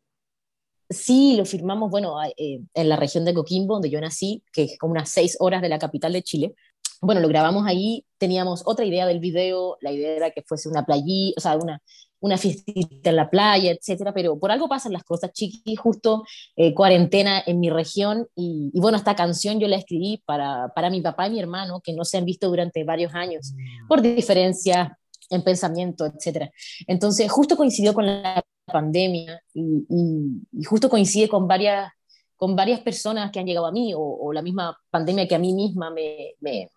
Sí, 0.90 1.35
lo 1.38 1.47
firmamos, 1.47 1.90
bueno, 1.90 2.14
eh, 2.37 2.61
en 2.75 2.88
la 2.90 2.97
región 2.97 3.25
de 3.25 3.33
Coquimbo, 3.33 3.76
donde 3.76 3.88
yo 3.88 4.02
nací, 4.02 4.45
que 4.52 4.64
es 4.64 4.78
como 4.78 4.93
unas 4.93 5.09
seis 5.09 5.38
horas 5.40 5.62
de 5.62 5.71
la 5.71 5.78
capital 5.78 6.12
de 6.12 6.23
Chile. 6.23 6.55
Bueno, 7.00 7.23
lo 7.23 7.28
grabamos 7.28 7.66
ahí, 7.66 8.05
teníamos 8.19 8.62
otra 8.66 8.85
idea 8.85 9.07
del 9.07 9.19
video, 9.19 9.78
la 9.81 9.93
idea 9.93 10.14
era 10.14 10.31
que 10.31 10.43
fuese 10.43 10.69
una 10.69 10.85
playita, 10.85 11.38
o 11.38 11.40
sea, 11.40 11.57
una, 11.57 11.83
una 12.20 12.38
fiestita 12.38 13.11
en 13.11 13.16
la 13.16 13.30
playa, 13.30 13.73
etcétera, 13.73 14.12
pero 14.12 14.38
por 14.38 14.50
algo 14.50 14.68
pasan 14.68 14.92
las 14.92 15.04
cosas, 15.04 15.32
chiqui, 15.32 15.76
justo 15.76 16.25
eh, 16.56 16.75
cuarentena 16.75 17.42
en 17.46 17.61
mi 17.61 17.70
región, 17.70 18.26
y, 18.35 18.70
y, 18.73 18.80
bueno, 18.80 18.96
esta 18.96 19.14
canción 19.14 19.61
yo 19.61 19.68
la 19.68 19.76
escribí 19.76 20.23
para, 20.25 20.68
para 20.75 20.90
mi 20.90 21.00
papá 21.00 21.28
y 21.28 21.32
mi 21.32 21.40
hermano, 21.40 21.80
que 21.80 21.92
no 21.92 22.04
se 22.04 22.18
han 22.18 22.25
visto 22.25 22.49
durante 22.49 22.85
varios 22.85 23.14
años, 23.14 23.54
por 23.88 24.02
diferencias 24.02 24.90
en 25.30 25.42
pensamiento, 25.42 26.06
etcétera. 26.06 26.50
Entonces, 26.87 27.30
justo 27.30 27.56
coincidió 27.56 27.94
con 27.94 28.06
la 28.06 28.44
pandemia 28.64 29.40
y, 29.54 29.85
y, 29.88 30.61
y, 30.61 30.64
justo 30.64 30.88
coincide 30.88 31.28
con 31.28 31.46
varias, 31.46 31.90
con 32.37 32.56
varias 32.56 32.80
personas 32.80 33.30
que 33.30 33.40
han 33.40 33.46
llegado 33.46 33.66
a 33.66 33.73
mí 33.73 33.94
o, 33.94 34.00
o 34.00 34.32
la 34.32 34.42
misma 34.42 34.76
pandemia 34.90 35.26
que 35.26 35.35
a 35.35 35.38
mí 35.38 35.52
misma 35.52 35.90
me, 35.90 36.35
me, 36.40 36.68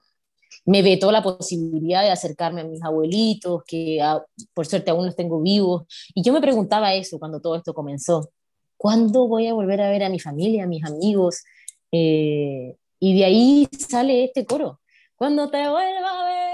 me, 0.65 0.81
vetó 0.81 1.11
la 1.11 1.23
posibilidad 1.23 2.03
de 2.03 2.11
acercarme 2.11 2.61
a 2.61 2.65
mis 2.65 2.83
abuelitos, 2.83 3.63
que 3.65 4.01
a, 4.01 4.23
por 4.53 4.65
suerte 4.65 4.91
aún 4.91 5.05
los 5.05 5.15
tengo 5.15 5.41
vivos. 5.41 5.83
Y 6.13 6.23
yo 6.23 6.33
me 6.33 6.41
preguntaba 6.41 6.93
eso 6.93 7.19
cuando 7.19 7.39
todo 7.39 7.55
esto 7.55 7.73
comenzó. 7.73 8.31
¿Cuándo 8.77 9.27
voy 9.27 9.47
a 9.47 9.53
volver 9.53 9.81
a 9.81 9.89
ver 9.89 10.03
a 10.03 10.09
mi 10.09 10.19
familia, 10.19 10.63
a 10.63 10.67
mis 10.67 10.85
amigos? 10.85 11.43
Eh, 11.91 12.77
y 12.99 13.17
de 13.17 13.25
ahí 13.25 13.67
sale 13.77 14.25
este 14.25 14.45
coro. 14.45 14.79
Cuando 15.15 15.49
te 15.49 15.57
vuelva 15.57 16.21
a 16.21 16.25
ver, 16.25 16.49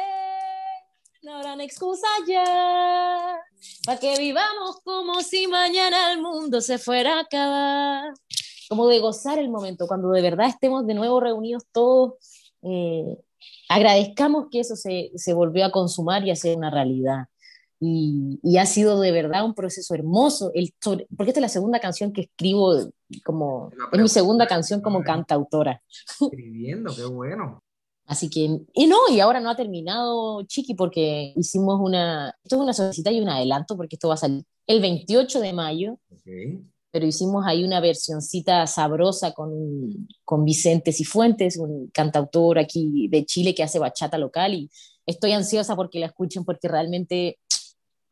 no 1.22 1.36
habrán 1.36 1.62
excusa 1.62 2.08
ya 2.28 3.40
para 3.86 4.00
que 4.00 4.18
vivamos 4.18 4.80
como 4.84 5.22
si 5.22 5.48
mañana 5.48 6.12
el 6.12 6.22
mundo 6.22 6.62
se 6.62 6.78
fuera 6.78 7.18
a 7.18 7.22
acabar. 7.22 8.14
Como 8.70 8.88
de 8.88 9.00
gozar 9.00 9.38
el 9.38 9.50
momento, 9.50 9.88
cuando 9.88 10.10
de 10.10 10.22
verdad 10.22 10.48
estemos 10.48 10.88
de 10.88 10.96
nuevo 10.96 11.20
reunidos 11.20 11.64
todos, 11.72 12.14
eh, 12.64 13.20
agradezcamos 13.70 14.48
que 14.52 14.60
eso 14.60 14.75
se, 14.75 15.12
se, 15.16 15.34
volvió 15.34 15.66
a 15.66 15.72
consumar 15.72 16.25
y 16.25 16.32
a 16.32 16.36
ser 16.36 16.58
una 16.58 16.70
realidad. 16.70 17.25
Y, 17.80 18.40
y, 18.42 18.58
ha 18.58 18.66
sido 18.66 19.00
de 19.02 19.12
verdad 19.12 19.46
un 19.46 19.54
proceso 19.54 19.94
hermoso, 19.94 20.52
el, 20.54 20.74
porque 20.82 21.32
esta 21.32 21.40
es 21.40 21.42
la 21.42 21.50
segunda 21.50 21.80
canción 21.80 22.14
que 22.14 22.22
escribo, 22.22 22.74
como, 23.24 23.72
es 23.92 24.00
mi 24.00 24.08
segunda 24.08 24.48
canción 24.48 24.82
como 24.82 25.04
cantautora. 25.04 25.82
Escribiendo, 26.22 26.96
qué 26.96 27.06
bueno. 27.06 27.62
Así 28.08 28.30
que, 28.30 28.60
y 28.74 28.88
no, 28.88 28.98
y 29.10 29.20
ahora 29.20 29.40
no 29.40 29.50
ha 29.50 29.56
terminado 29.56 30.44
Chiqui 30.44 30.75
porque 30.75 31.34
hicimos 31.36 31.80
una, 31.82 32.36
esto 32.44 32.56
es 32.56 32.62
una 32.62 32.74
solicitud 32.74 33.12
y 33.12 33.20
un 33.20 33.30
adelanto 33.30 33.75
porque 33.75 33.96
esto 33.96 34.08
va 34.08 34.14
a 34.14 34.18
salir 34.18 34.44
el 34.68 34.82
28 34.82 35.40
de 35.42 35.54
mayo, 35.54 36.00
okay. 36.12 36.62
Pero 36.96 37.08
hicimos 37.08 37.46
ahí 37.46 37.66
una 37.66 37.82
versioncita 37.82 38.66
sabrosa 38.68 39.34
con, 39.34 40.08
con 40.24 40.46
Vicente 40.46 40.94
Cifuentes, 40.94 41.58
un 41.58 41.90
cantautor 41.94 42.58
aquí 42.58 43.10
de 43.10 43.25
Chile 43.25 43.54
que 43.54 43.64
hace 43.64 43.80
bachata 43.80 44.18
local 44.18 44.54
y 44.54 44.72
estoy 45.06 45.34
ansiosa 45.34 45.75
porque 45.75 46.00
la 46.00 46.06
escuchen 46.06 46.46
porque 46.46 46.70
realmente, 46.70 47.38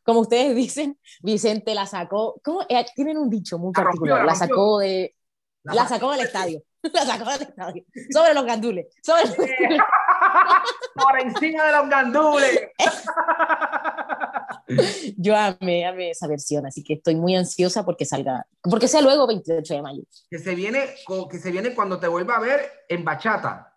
como 0.03 0.19
ustedes 0.19 0.53
dicen, 0.57 0.99
Vicente 1.21 1.73
la 1.73 1.85
sacó, 1.85 2.41
¿cómo? 2.43 2.63
Eh, 2.67 2.85
tienen 2.93 3.15
un 3.15 3.29
dicho 3.29 3.57
muy 3.57 3.71
particular, 3.71 4.25
la, 4.25 4.35
sacó 4.35 4.79
de, 4.79 5.15
la, 5.63 5.75
la 5.75 5.87
sacó 5.87 6.11
del 6.11 6.25
estadio. 6.25 6.61
La 6.91 7.05
sacó 7.05 7.31
del 7.31 7.43
estadio. 7.43 7.85
Sobre 8.11 8.33
los 8.33 8.45
gandules. 8.45 8.87
Sobre 9.01 9.23
los 9.23 9.37
gandules. 9.37 9.79
Por 10.95 11.21
encima 11.21 11.63
de 11.63 11.71
los 11.71 11.89
gandules. 11.89 12.59
Yo 15.17 15.35
amé, 15.35 15.85
amé 15.85 16.11
esa 16.11 16.27
versión, 16.27 16.65
así 16.65 16.83
que 16.83 16.93
estoy 16.93 17.15
muy 17.15 17.35
ansiosa 17.35 17.85
porque 17.85 18.05
salga, 18.05 18.45
porque 18.61 18.87
sea 18.87 19.01
luego 19.01 19.27
28 19.27 19.73
de 19.73 19.81
mayo. 19.81 20.03
Que 20.29 20.39
se 20.39 20.55
viene, 20.55 20.95
que 21.29 21.39
se 21.39 21.51
viene 21.51 21.73
cuando 21.73 21.99
te 21.99 22.07
vuelva 22.07 22.37
a 22.37 22.39
ver 22.39 22.61
en 22.89 23.03
bachata. 23.03 23.75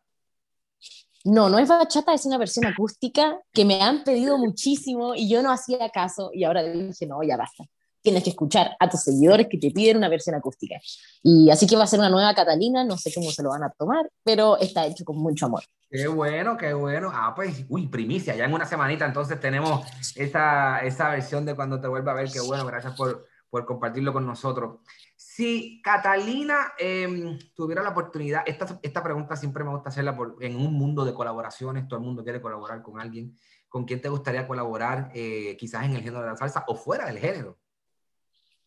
No, 1.25 1.49
no 1.49 1.59
es 1.59 1.69
bachata, 1.69 2.15
es 2.15 2.25
una 2.25 2.39
versión 2.39 2.67
acústica 2.67 3.41
que 3.53 3.65
me 3.65 3.83
han 3.83 4.05
pedido 4.05 4.39
muchísimo 4.39 5.15
y 5.15 5.29
yo 5.29 5.43
no 5.43 5.51
hacía 5.51 5.91
caso 5.91 6.31
y 6.33 6.45
ahora 6.45 6.63
dije, 6.63 7.07
no, 7.07 7.23
ya 7.23 7.37
basta 7.37 7.65
tienes 8.07 8.23
que 8.23 8.31
escuchar 8.31 8.77
a 8.79 8.89
tus 8.89 9.01
seguidores 9.01 9.49
que 9.51 9.59
te 9.59 9.73
piden 9.73 9.97
una 9.97 10.09
versión 10.09 10.37
acústica. 10.37 10.77
Y 11.25 11.51
así 11.51 11.67
que 11.67 11.75
va 11.75 11.83
a 11.83 11.87
ser 11.89 11.99
una 11.99 12.09
nueva 12.09 12.33
Catalina, 12.37 12.85
no 12.85 12.97
sé 12.97 13.13
cómo 13.13 13.33
se 13.33 13.43
lo 13.43 13.49
van 13.49 13.65
a 13.65 13.71
tomar, 13.77 14.09
pero 14.23 14.57
está 14.59 14.87
hecho 14.87 15.05
con 15.05 15.19
mucho 15.19 15.47
amor. 15.47 15.65
Qué 15.89 16.09
bueno, 16.09 16.57
qué 16.57 16.75
bueno. 16.75 17.11
Ah, 17.13 17.33
pues, 17.35 17.65
uy, 17.69 17.87
primicia, 17.89 18.35
ya 18.35 18.45
en 18.45 18.53
una 18.53 18.67
semanita 18.67 19.07
entonces 19.07 19.39
tenemos 19.39 19.87
esa, 20.17 20.81
esa 20.81 21.11
versión 21.11 21.45
de 21.45 21.55
cuando 21.55 21.81
te 21.81 21.89
vuelva 21.89 22.13
a 22.13 22.17
ver, 22.17 22.31
qué 22.31 22.41
bueno, 22.41 22.67
gracias 22.67 22.95
por, 22.97 23.27
por 23.49 23.65
compartirlo 23.65 24.13
con 24.13 24.27
nosotros. 24.27 24.81
Si 25.15 25.81
Catalina 25.83 26.73
em, 26.79 27.39
tuviera 27.55 27.83
la 27.83 27.91
oportunidad, 27.91 28.43
esta, 28.47 28.79
esta 28.83 29.03
pregunta 29.03 29.37
siempre 29.37 29.63
me 29.65 29.71
gusta 29.71 29.91
hacerla 29.91 30.17
por, 30.17 30.37
en 30.41 30.57
un 30.57 30.75
mundo 30.75 31.05
de 31.05 31.15
colaboraciones, 31.15 31.87
todo 31.87 32.01
el 32.01 32.05
mundo 32.05 32.25
quiere 32.25 32.41
colaborar 32.41 32.83
con 32.83 33.01
alguien. 33.01 33.37
¿Con 33.69 33.85
quién 33.85 34.01
te 34.01 34.09
gustaría 34.09 34.47
colaborar, 34.47 35.11
eh, 35.15 35.57
quizás 35.59 35.85
en 35.85 35.93
el 35.93 36.03
género 36.03 36.23
de 36.23 36.29
la 36.29 36.37
salsa 36.37 36.65
o 36.67 36.77
fuera 36.77 37.07
del 37.07 37.19
género? 37.19 37.59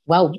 wow, 0.09 0.31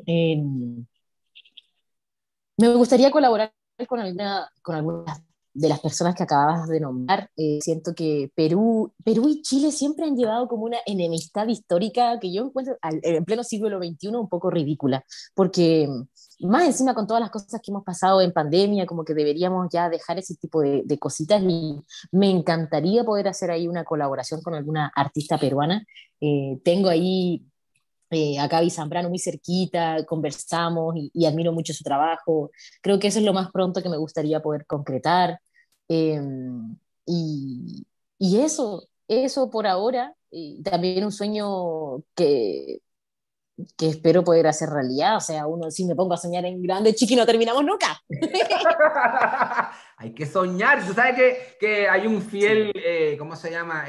me 2.56 2.75
gustaría 2.75 3.10
colaborar 3.10 3.54
con 3.88 4.00
alguna, 4.00 4.50
con 4.62 4.75
algunas 4.75 5.22
de 5.52 5.69
las 5.69 5.80
personas 5.80 6.14
que 6.14 6.23
acababas 6.23 6.69
de 6.69 6.80
nombrar. 6.80 7.30
Eh, 7.37 7.59
siento 7.61 7.95
que 7.95 8.30
Perú, 8.35 8.92
Perú 9.04 9.28
y 9.28 9.42
Chile 9.42 9.73
siempre 9.73 10.07
han 10.07 10.16
llevado 10.16 10.49
como 10.49 10.64
una 10.64 10.78
enemistad 10.87 11.49
histórica 11.49 12.19
que 12.21 12.33
yo 12.33 12.47
encuentro 12.47 12.76
en 12.83 13.25
pleno 13.25 13.45
siglo 13.45 13.78
XXI 13.78 14.09
un 14.09 14.28
poco 14.28 14.50
ridícula, 14.50 15.04
porque 15.35 15.88
más 16.40 16.64
encima 16.66 16.95
con 16.95 17.07
todas 17.07 17.21
las 17.21 17.30
cosas 17.30 17.61
que 17.62 17.71
hemos 17.71 17.85
pasado 17.85 18.21
en 18.21 18.33
pandemia, 18.33 18.87
como 18.87 19.04
que 19.04 19.14
deberíamos 19.14 19.69
ya 19.71 19.88
dejar 19.88 20.19
ese 20.19 20.37
tipo 20.37 20.61
de, 20.61 20.83
de 20.85 20.99
cositas 20.99 21.42
y 21.42 21.80
me 22.12 22.30
encantaría 22.30 23.04
poder 23.04 23.28
hacer 23.28 23.50
ahí 23.50 23.69
una 23.69 23.85
colaboración 23.85 24.40
con 24.42 24.54
alguna 24.54 24.90
artista 24.95 25.38
peruana. 25.38 25.85
Eh, 26.21 26.61
tengo 26.64 26.88
ahí 26.88 27.47
eh, 28.11 28.38
a 28.38 28.49
Gaby 28.49 28.71
Zambrano 28.71 29.09
muy 29.09 29.19
cerquita, 29.19 30.05
conversamos 30.07 30.95
y, 30.97 31.26
admiro 31.26 31.52
mucho 31.52 31.73
su 31.73 31.85
trabajo. 31.85 32.50
Creo 32.83 32.99
que 32.99 33.09
eso 33.09 33.19
es 33.21 33.25
lo 33.25 33.33
más 33.33 33.50
pronto 33.52 33.83
que 33.83 33.88
me 33.88 33.97
gustaría 33.97 34.40
poder 34.40 34.67
concretar. 34.67 35.40
Em, 35.88 36.76
y, 37.07 37.87
y, 38.19 38.40
eso, 38.40 38.88
eso 39.09 39.50
por 39.50 39.67
ahora, 39.67 40.14
y 40.31 40.62
también 40.62 41.05
un 41.05 41.12
sueño 41.12 42.02
que, 42.14 42.81
que 43.76 43.88
espero 43.88 44.25
poder 44.25 44.47
hacer 44.47 44.69
realidad. 44.71 45.17
O 45.17 45.21
sea, 45.21 45.47
uno 45.47 45.71
si 45.71 45.85
me 45.85 45.95
pongo 45.95 46.14
a 46.14 46.17
soñar 46.17 46.45
en 46.45 46.62
grande, 46.62 46.95
chiqui, 46.95 47.17
no 47.17 47.26
terminamos 47.26 47.64
nunca. 47.64 48.00
hay 49.97 50.14
que 50.14 50.26
soñar. 50.26 50.87
Tú 50.87 50.93
sabes 50.95 51.17
que, 51.17 51.57
que 51.59 51.88
hay 51.88 52.07
un 52.07 52.23
fiel, 52.23 52.73
eh, 52.75 53.17
¿cómo 53.19 53.37
se 53.37 53.50
llama? 53.50 53.85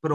Eh, 0.00 0.08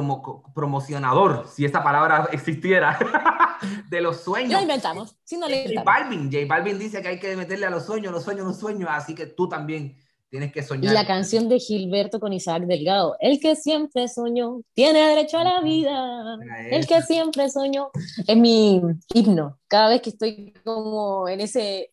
promocionador, 0.54 1.46
si 1.48 1.66
esa 1.66 1.84
palabra 1.84 2.30
existiera, 2.32 2.98
de 3.90 4.02
los 4.02 4.22
sueños. 4.22 4.54
Lo 4.54 4.62
inventamos, 4.62 5.16
si 5.26 5.38
no 5.38 5.48
le 5.48 5.68
J 5.68 5.84
Balvin, 5.84 6.32
J 6.32 6.46
Balvin 6.48 6.80
dice 6.80 7.02
que 7.02 7.10
hay 7.10 7.20
que 7.20 7.36
meterle 7.36 7.66
a 7.66 7.70
los 7.70 7.86
sueños, 7.86 8.14
los 8.14 8.24
sueños, 8.24 8.46
los 8.46 8.58
sueños, 8.58 8.90
así 8.92 9.14
que 9.14 9.26
tú 9.26 9.50
también 9.50 9.98
tienes 10.30 10.54
que 10.54 10.64
soñar. 10.64 10.92
Y 10.92 10.96
la 10.96 11.06
canción 11.06 11.50
de 11.50 11.60
Gilberto 11.60 12.22
con 12.22 12.32
Isaac 12.32 12.64
Delgado, 12.64 13.18
el 13.20 13.42
que 13.42 13.58
siempre 13.58 14.08
soñó, 14.08 14.62
tiene 14.74 15.00
derecho 15.00 15.38
a 15.38 15.44
la 15.44 15.62
vida, 15.62 16.38
el 16.72 16.88
que 16.88 17.02
siempre 17.02 17.50
soñó, 17.50 17.92
es 18.26 18.38
mi 18.38 18.82
himno, 19.14 19.60
cada 19.68 19.90
vez 19.90 20.02
que 20.02 20.12
estoy 20.12 20.54
como 20.64 21.28
en 21.28 21.42
ese, 21.42 21.92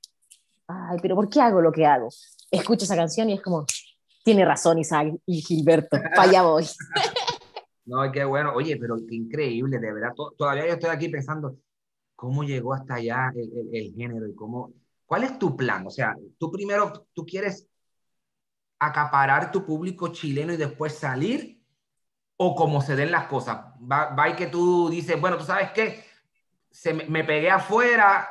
ay, 0.69 0.99
pero 1.03 1.17
¿por 1.17 1.29
qué 1.29 1.41
hago 1.41 1.61
lo 1.61 1.73
que 1.73 1.87
hago? 1.87 2.09
Escucho 2.53 2.85
esa 2.85 2.95
canción 2.97 3.31
y 3.31 3.33
es 3.33 3.43
como, 3.43 3.67
tiene 4.23 4.45
razón 4.45 4.79
Isaac 4.79 5.13
y 5.27 5.43
Gilberto, 5.43 5.99
para 6.15 6.23
allá 6.23 6.43
voy. 6.43 6.65
No, 7.91 8.13
qué 8.13 8.25
bueno. 8.25 8.53
Oye, 8.55 8.77
pero 8.77 8.97
qué 9.09 9.17
increíble, 9.17 9.79
de 9.81 9.93
verdad. 9.93 10.15
Todavía 10.39 10.67
yo 10.69 10.75
estoy 10.75 10.91
aquí 10.91 11.09
pensando 11.09 11.57
cómo 12.15 12.45
llegó 12.45 12.73
hasta 12.73 12.95
allá 12.95 13.33
el, 13.35 13.93
género 13.97 14.29
y 14.29 14.35
cómo. 14.35 14.73
¿Cuál 15.07 15.25
es 15.25 15.39
tu 15.41 15.57
plan? 15.57 15.85
O 15.87 15.91
sea, 15.91 16.15
tú 16.39 16.53
primero, 16.53 17.09
tú 17.13 17.27
quieres 17.27 17.67
acaparar 18.79 19.51
tu 19.51 19.67
público 19.67 20.09
chileno 20.13 20.53
y 20.53 20.57
después 20.57 20.95
salir, 20.95 21.61
o 22.37 22.55
como 22.55 22.81
se 22.81 22.95
den 22.95 23.11
las 23.11 23.27
cosas. 23.27 23.59
Va, 23.81 24.29
y 24.29 24.37
que 24.37 24.47
tú 24.47 24.89
dices, 24.89 25.21
bueno, 25.21 25.37
tú 25.37 25.45
sabes 25.45 25.73
qué, 25.73 26.05
se 26.71 26.95
me, 26.95 27.25
pegué 27.25 27.51
afuera, 27.51 28.29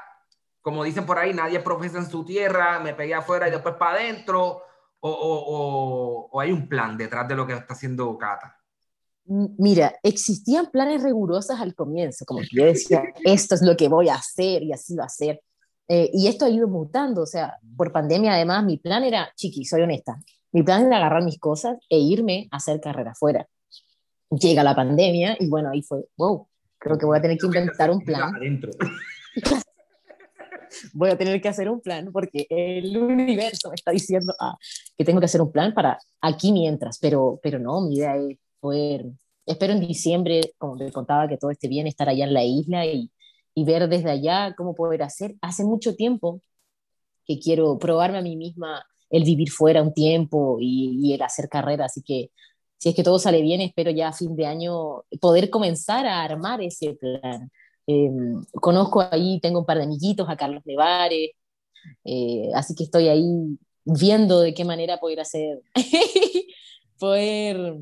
como 0.62 0.86
dicen 0.86 1.06
por 1.06 1.20
ahí, 1.20 1.34
nadie 1.34 1.60
profesa 1.60 1.98
en 1.98 2.10
su 2.10 2.24
tierra, 2.24 2.80
me 2.80 2.94
pegué 2.94 3.14
afuera 3.14 3.50
y 3.50 3.52
después 3.52 3.76
para 3.76 3.98
adentro, 3.98 4.64
o, 5.02 5.10
o, 5.12 6.30
o 6.32 6.40
hay 6.40 6.52
un 6.54 6.70
plan 6.70 6.98
detrás 6.98 7.28
de 7.28 7.36
lo 7.36 7.46
que 7.46 7.54
está 7.54 7.74
haciendo 7.74 8.18
Cata. 8.18 8.59
Mira, 9.32 9.96
existían 10.02 10.72
planes 10.72 11.04
rigurosos 11.04 11.60
al 11.60 11.76
comienzo, 11.76 12.26
como 12.26 12.40
que 12.40 12.48
yo 12.52 12.66
decía, 12.66 13.04
esto 13.24 13.54
es 13.54 13.62
lo 13.62 13.78
que 13.78 13.88
voy 13.88 14.10
a 14.10 14.16
hacer 14.16 14.64
y 14.64 14.74
así 14.74 14.96
va 14.96 15.04
a 15.04 15.10
ser. 15.10 15.44
Eh, 15.88 16.10
y 16.14 16.28
esto 16.28 16.46
ha 16.46 16.50
ido 16.50 16.68
mutando, 16.68 17.22
o 17.22 17.26
sea, 17.28 17.56
por 17.78 17.92
pandemia 17.92 18.34
además 18.34 18.66
mi 18.66 18.78
plan 18.78 19.04
era, 19.04 19.32
chiqui, 19.36 19.66
soy 19.66 19.84
honesta, 19.84 20.20
mi 20.52 20.64
plan 20.64 20.88
era 20.88 20.98
agarrar 20.98 21.24
mis 21.24 21.38
cosas 21.38 21.78
e 21.90 22.00
irme 22.00 22.48
a 22.50 22.58
hacer 22.58 22.82
carrera 22.82 23.12
afuera. 23.12 23.48
Llega 24.32 24.64
la 24.64 24.76
pandemia 24.76 25.38
y 25.40 25.48
bueno, 25.48 25.70
ahí 25.70 25.84
fue, 25.84 26.06
wow, 26.18 26.48
creo 26.80 26.98
que 26.98 27.06
voy 27.06 27.20
a 27.20 27.22
tener 27.22 27.38
que 27.38 27.46
inventar 27.46 27.92
un 27.92 28.04
plan. 28.04 28.34
voy 30.94 31.12
a 31.12 31.18
tener 31.18 31.40
que 31.40 31.50
hacer 31.50 31.70
un 31.70 31.82
plan 31.82 32.12
porque 32.12 32.48
el 32.50 32.98
universo 32.98 33.70
me 33.70 33.76
está 33.76 33.92
diciendo 33.92 34.34
ah, 34.40 34.58
que 34.98 35.06
tengo 35.06 35.20
que 35.20 35.26
hacer 35.26 35.42
un 35.42 35.52
plan 35.52 35.72
para 35.72 36.00
aquí 36.20 36.52
mientras, 36.52 36.98
pero, 36.98 37.40
pero 37.44 37.60
no, 37.60 37.82
mi 37.82 37.98
idea 37.98 38.16
es 38.16 38.38
poder, 38.60 39.06
espero 39.46 39.74
en 39.74 39.82
diciembre, 39.82 40.54
como 40.58 40.78
te 40.78 40.92
contaba, 40.92 41.28
que 41.28 41.38
todo 41.38 41.52
esté 41.52 41.68
bien, 41.68 41.88
estar 41.88 42.10
allá 42.10 42.26
en 42.26 42.34
la 42.34 42.44
isla 42.44 42.86
y, 42.86 43.12
y 43.56 43.64
ver 43.66 43.90
desde 43.90 44.12
allá 44.12 44.56
cómo 44.56 44.76
poder 44.76 45.04
hacer. 45.04 45.36
Hace 45.42 45.64
mucho 45.64 45.96
tiempo 45.96 46.42
que 47.26 47.40
quiero 47.40 47.78
probarme 47.80 48.20
a 48.20 48.22
mí 48.22 48.36
misma 48.36 48.86
el 49.10 49.24
vivir 49.24 49.50
fuera 49.52 49.82
un 49.82 49.94
tiempo 49.94 50.58
y, 50.60 51.00
y 51.02 51.14
el 51.14 51.22
hacer 51.22 51.50
carrera, 51.50 51.86
así 51.86 52.02
que 52.04 52.32
si 52.80 52.90
es 52.90 52.96
que 52.96 53.04
todo 53.04 53.20
sale 53.20 53.42
bien, 53.42 53.62
espero 53.62 53.92
ya 53.92 54.08
a 54.10 54.14
fin 54.14 54.36
de 54.36 54.46
año 54.46 55.04
poder 55.20 55.50
comenzar 55.50 56.06
a 56.08 56.24
armar 56.24 56.62
ese 56.62 56.94
plan. 56.94 57.52
Em, 57.86 58.42
conozco 58.54 59.02
ahí, 59.12 59.40
tengo 59.42 59.60
un 59.60 59.66
par 59.66 59.78
de 59.78 59.84
amiguitos, 59.84 60.30
a 60.30 60.38
Carlos 60.38 60.64
Nevares, 60.66 61.32
eh, 62.06 62.50
así 62.56 62.76
que 62.76 62.86
estoy 62.86 63.10
ahí 63.10 63.58
viendo 63.86 64.42
de 64.42 64.54
qué 64.54 64.64
manera 64.64 65.00
poder 65.00 65.20
hacer, 65.20 65.62
poder 67.00 67.78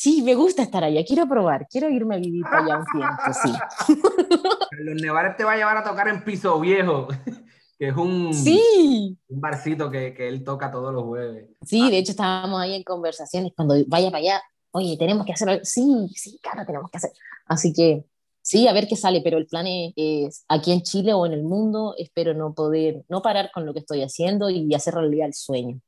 Sí, 0.00 0.22
me 0.22 0.34
gusta 0.34 0.62
estar 0.62 0.82
allá, 0.82 1.04
quiero 1.04 1.28
probar, 1.28 1.68
quiero 1.68 1.90
irme 1.90 2.14
a 2.14 2.18
vivir 2.18 2.42
allá 2.46 2.78
un 2.78 2.86
tiempo, 2.86 3.22
sí. 3.42 3.52
Los 4.78 5.02
Nevares 5.02 5.36
te 5.36 5.44
va 5.44 5.52
a 5.52 5.56
llevar 5.56 5.76
a 5.76 5.84
tocar 5.84 6.08
en 6.08 6.24
Piso 6.24 6.58
Viejo, 6.58 7.06
que 7.78 7.88
es 7.88 7.94
un, 7.94 8.32
sí. 8.32 9.18
un 9.28 9.40
barcito 9.42 9.90
que, 9.90 10.14
que 10.14 10.26
él 10.26 10.42
toca 10.42 10.70
todos 10.70 10.94
los 10.94 11.04
jueves. 11.04 11.50
Sí, 11.66 11.90
de 11.90 11.98
hecho 11.98 12.12
estábamos 12.12 12.62
ahí 12.62 12.76
en 12.76 12.82
conversaciones 12.82 13.52
cuando 13.54 13.74
vaya 13.88 14.10
para 14.10 14.22
allá, 14.22 14.42
oye, 14.70 14.96
tenemos 14.96 15.26
que 15.26 15.34
hacerlo, 15.34 15.58
sí, 15.64 16.08
sí, 16.14 16.40
claro, 16.42 16.64
tenemos 16.64 16.90
que 16.90 16.96
hacer. 16.96 17.10
Así 17.44 17.74
que 17.74 18.06
sí, 18.40 18.68
a 18.68 18.72
ver 18.72 18.88
qué 18.88 18.96
sale, 18.96 19.20
pero 19.22 19.36
el 19.36 19.46
plan 19.46 19.66
es, 19.66 20.46
aquí 20.48 20.72
en 20.72 20.80
Chile 20.80 21.12
o 21.12 21.26
en 21.26 21.32
el 21.32 21.42
mundo, 21.42 21.94
espero 21.98 22.32
no 22.32 22.54
poder, 22.54 23.04
no 23.10 23.20
parar 23.20 23.50
con 23.52 23.66
lo 23.66 23.74
que 23.74 23.80
estoy 23.80 24.02
haciendo 24.02 24.48
y 24.48 24.72
hacer 24.74 24.94
realidad 24.94 25.26
el 25.26 25.34
sueño. 25.34 25.78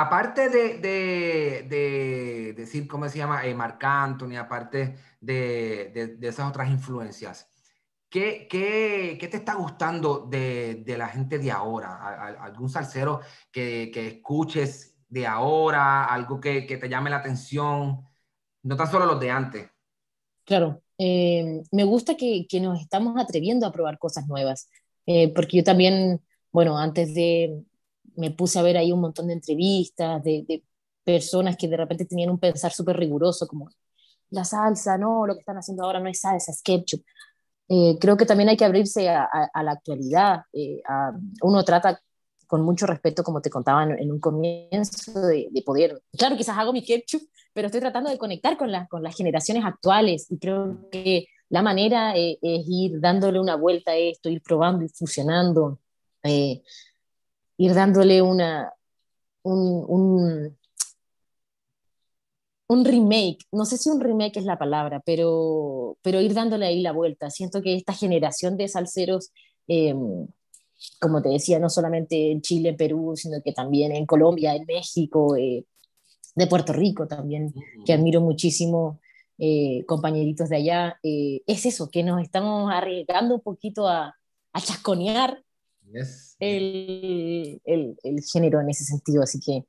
Aparte 0.00 0.48
de, 0.48 0.78
de, 0.78 2.54
decir, 2.56 2.86
¿cómo 2.86 3.08
se 3.08 3.18
llama? 3.18 3.44
Eh, 3.44 3.52
Marc 3.52 3.82
aparte 3.82 4.94
de, 5.20 6.16
esas 6.22 6.48
otras 6.48 6.70
influencias, 6.70 7.50
¿qué, 8.08 8.46
qué, 8.48 9.18
qué 9.18 9.26
te 9.26 9.38
está 9.38 9.54
gustando 9.54 10.20
de, 10.20 10.84
la 10.96 11.08
gente 11.08 11.40
de 11.40 11.50
ahora? 11.50 11.96
¿Algún 12.40 12.68
salsero 12.70 13.22
que, 13.50 13.90
que 13.92 14.06
escuches 14.06 14.96
de 15.08 15.26
ahora? 15.26 16.04
¿Algo 16.04 16.40
que, 16.40 16.62
te 16.62 16.88
llame 16.88 17.10
la 17.10 17.16
atención? 17.16 18.04
No 18.62 18.76
tan 18.76 18.88
solo 18.88 19.04
los 19.04 19.18
de 19.18 19.32
antes. 19.32 19.68
Claro, 20.44 20.80
eh, 20.96 21.60
me 21.72 21.82
gusta 21.82 22.16
que, 22.16 22.46
nos 22.62 22.80
estamos 22.80 23.20
atreviendo 23.20 23.66
a 23.66 23.72
probar 23.72 23.98
cosas 23.98 24.28
nuevas, 24.28 24.70
eh, 25.06 25.34
porque 25.34 25.56
yo 25.56 25.64
también, 25.64 26.22
bueno, 26.52 26.78
antes 26.78 27.14
de, 27.14 27.64
me 28.18 28.30
puse 28.32 28.58
a 28.58 28.62
ver 28.62 28.76
ahí 28.76 28.92
un 28.92 29.00
montón 29.00 29.28
de 29.28 29.34
entrevistas 29.34 30.22
de, 30.22 30.62
personas 31.04 31.56
que 31.56 31.68
de 31.68 31.76
repente 31.78 32.04
tenían 32.04 32.28
un 32.28 32.38
pensar 32.38 32.70
súper 32.70 32.96
riguroso, 32.98 33.46
como 33.46 33.70
la 34.28 34.44
salsa, 34.44 34.98
no, 34.98 35.26
lo 35.26 35.32
que 35.34 35.40
están 35.40 35.56
haciendo 35.56 35.84
ahora 35.84 36.00
no 36.00 36.10
es 36.10 36.20
salsa, 36.20 36.52
es 36.52 36.62
ketchup. 36.62 37.02
Eh, 37.66 37.96
creo 37.98 38.16
que 38.16 38.26
también 38.26 38.50
hay 38.50 38.58
que 38.58 38.66
abrirse 38.66 39.08
a, 39.08 39.28
la 39.62 39.72
actualidad. 39.72 40.42
Eh, 40.52 40.82
uno 41.40 41.64
trata 41.64 41.98
con 42.46 42.60
mucho 42.62 42.86
respeto, 42.86 43.22
como 43.22 43.40
te 43.40 43.48
contaba 43.48 43.84
en, 43.84 44.10
un 44.12 44.20
comienzo, 44.20 45.18
de, 45.20 45.62
poder, 45.64 46.02
claro, 46.12 46.36
quizás 46.36 46.58
hago 46.58 46.74
mi 46.74 46.84
ketchup, 46.84 47.22
pero 47.54 47.66
estoy 47.66 47.80
tratando 47.80 48.10
de 48.10 48.18
conectar 48.18 48.58
con, 48.58 48.70
con 48.90 49.02
las 49.02 49.16
generaciones 49.16 49.64
actuales 49.64 50.26
y 50.30 50.38
creo 50.38 50.90
que 50.90 51.26
la 51.48 51.62
manera 51.62 52.16
eh, 52.16 52.38
es 52.42 52.64
ir 52.68 53.00
dándole 53.00 53.40
una 53.40 53.56
vuelta 53.56 53.92
a 53.92 53.96
esto, 53.96 54.28
ir 54.28 54.42
probando, 54.42 54.84
y 54.84 54.88
fusionando, 54.88 55.78
eh, 56.22 56.62
ir 57.58 57.74
dándole 57.74 58.22
una, 58.22 58.72
un, 59.42 60.54
un, 62.68 62.84
remake, 62.84 63.38
no 63.52 63.64
sé 63.64 63.76
si 63.76 63.90
un 63.90 64.00
remake 64.00 64.38
es 64.38 64.44
la 64.44 64.58
palabra, 64.58 65.02
pero, 65.04 65.98
pero 66.02 66.20
ir 66.20 66.34
dándole 66.34 66.66
ahí 66.66 66.80
la 66.82 66.92
vuelta. 66.92 67.30
Siento 67.30 67.60
que 67.60 67.74
esta 67.74 67.92
generación 67.92 68.56
de 68.56 68.68
salseros, 68.68 69.32
em, 69.66 70.26
como 71.00 71.20
te 71.22 71.30
decía, 71.30 71.58
no 71.58 71.68
solamente 71.68 72.30
en 72.30 72.40
Chile, 72.42 72.74
Perú, 72.74 73.14
sino 73.16 73.42
que 73.44 73.52
también 73.52 73.92
en 73.92 74.06
Colombia, 74.06 74.54
en 74.54 74.64
México, 74.66 75.36
eh, 75.36 75.64
de 76.36 76.46
Puerto 76.46 76.72
Rico 76.72 77.08
también, 77.08 77.52
que 77.84 77.92
admiro 77.92 78.20
muchísimo. 78.20 79.00
Eh, 79.40 79.84
compañeritos 79.86 80.48
de 80.48 80.56
allá, 80.56 80.98
eh, 81.04 81.42
es 81.46 81.64
eso, 81.64 81.90
que 81.90 82.02
nos 82.02 82.20
estamos 82.20 82.72
arriesgando 82.72 83.36
un 83.36 83.40
poquito 83.40 83.86
a, 83.86 84.16
a 84.52 84.60
chasconear 84.60 85.44
el, 86.38 87.60
el, 87.64 87.96
el, 88.02 88.22
género 88.22 88.60
en 88.60 88.70
ese 88.70 88.84
sentido. 88.84 89.22
Así 89.22 89.40
que 89.40 89.64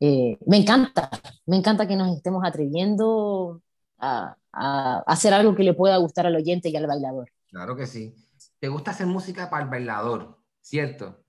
eh, 0.00 0.38
me 0.46 0.58
encanta, 0.58 1.10
me 1.46 1.56
encanta 1.56 1.86
que 1.86 1.96
nos 1.96 2.14
estemos 2.16 2.42
atreviendo 2.44 3.62
a, 3.98 4.36
a, 4.52 4.98
hacer 5.06 5.32
algo 5.32 5.54
que 5.54 5.64
le 5.64 5.74
pueda 5.74 5.96
gustar 5.96 6.26
al 6.26 6.36
oyente 6.36 6.68
y 6.68 6.76
al 6.76 6.86
bailador. 6.86 7.30
Claro 7.48 7.76
que 7.76 7.86
sí. 7.86 8.14
¿Te 8.58 8.68
gusta 8.68 8.92
hacer 8.92 9.06
música 9.06 9.50
para 9.50 9.64
el 9.64 9.70
bailador? 9.70 10.38
¿Cierto? 10.60 11.24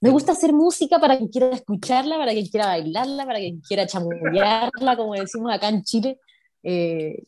Me 0.00 0.10
gusta 0.10 0.32
hacer 0.32 0.52
música 0.52 0.98
para 0.98 1.16
quien 1.16 1.28
quiera 1.28 1.50
escucharla, 1.50 2.18
para 2.18 2.32
quien 2.32 2.46
quiera 2.46 2.66
bailarla, 2.66 3.24
para 3.24 3.38
quien 3.38 3.60
quiera 3.60 3.86
chamullarla, 3.86 4.96
como 4.96 5.14
decimos 5.14 5.52
acá 5.52 5.68
en 5.68 5.84
Chile. 5.84 6.18
Eh, 6.64 7.22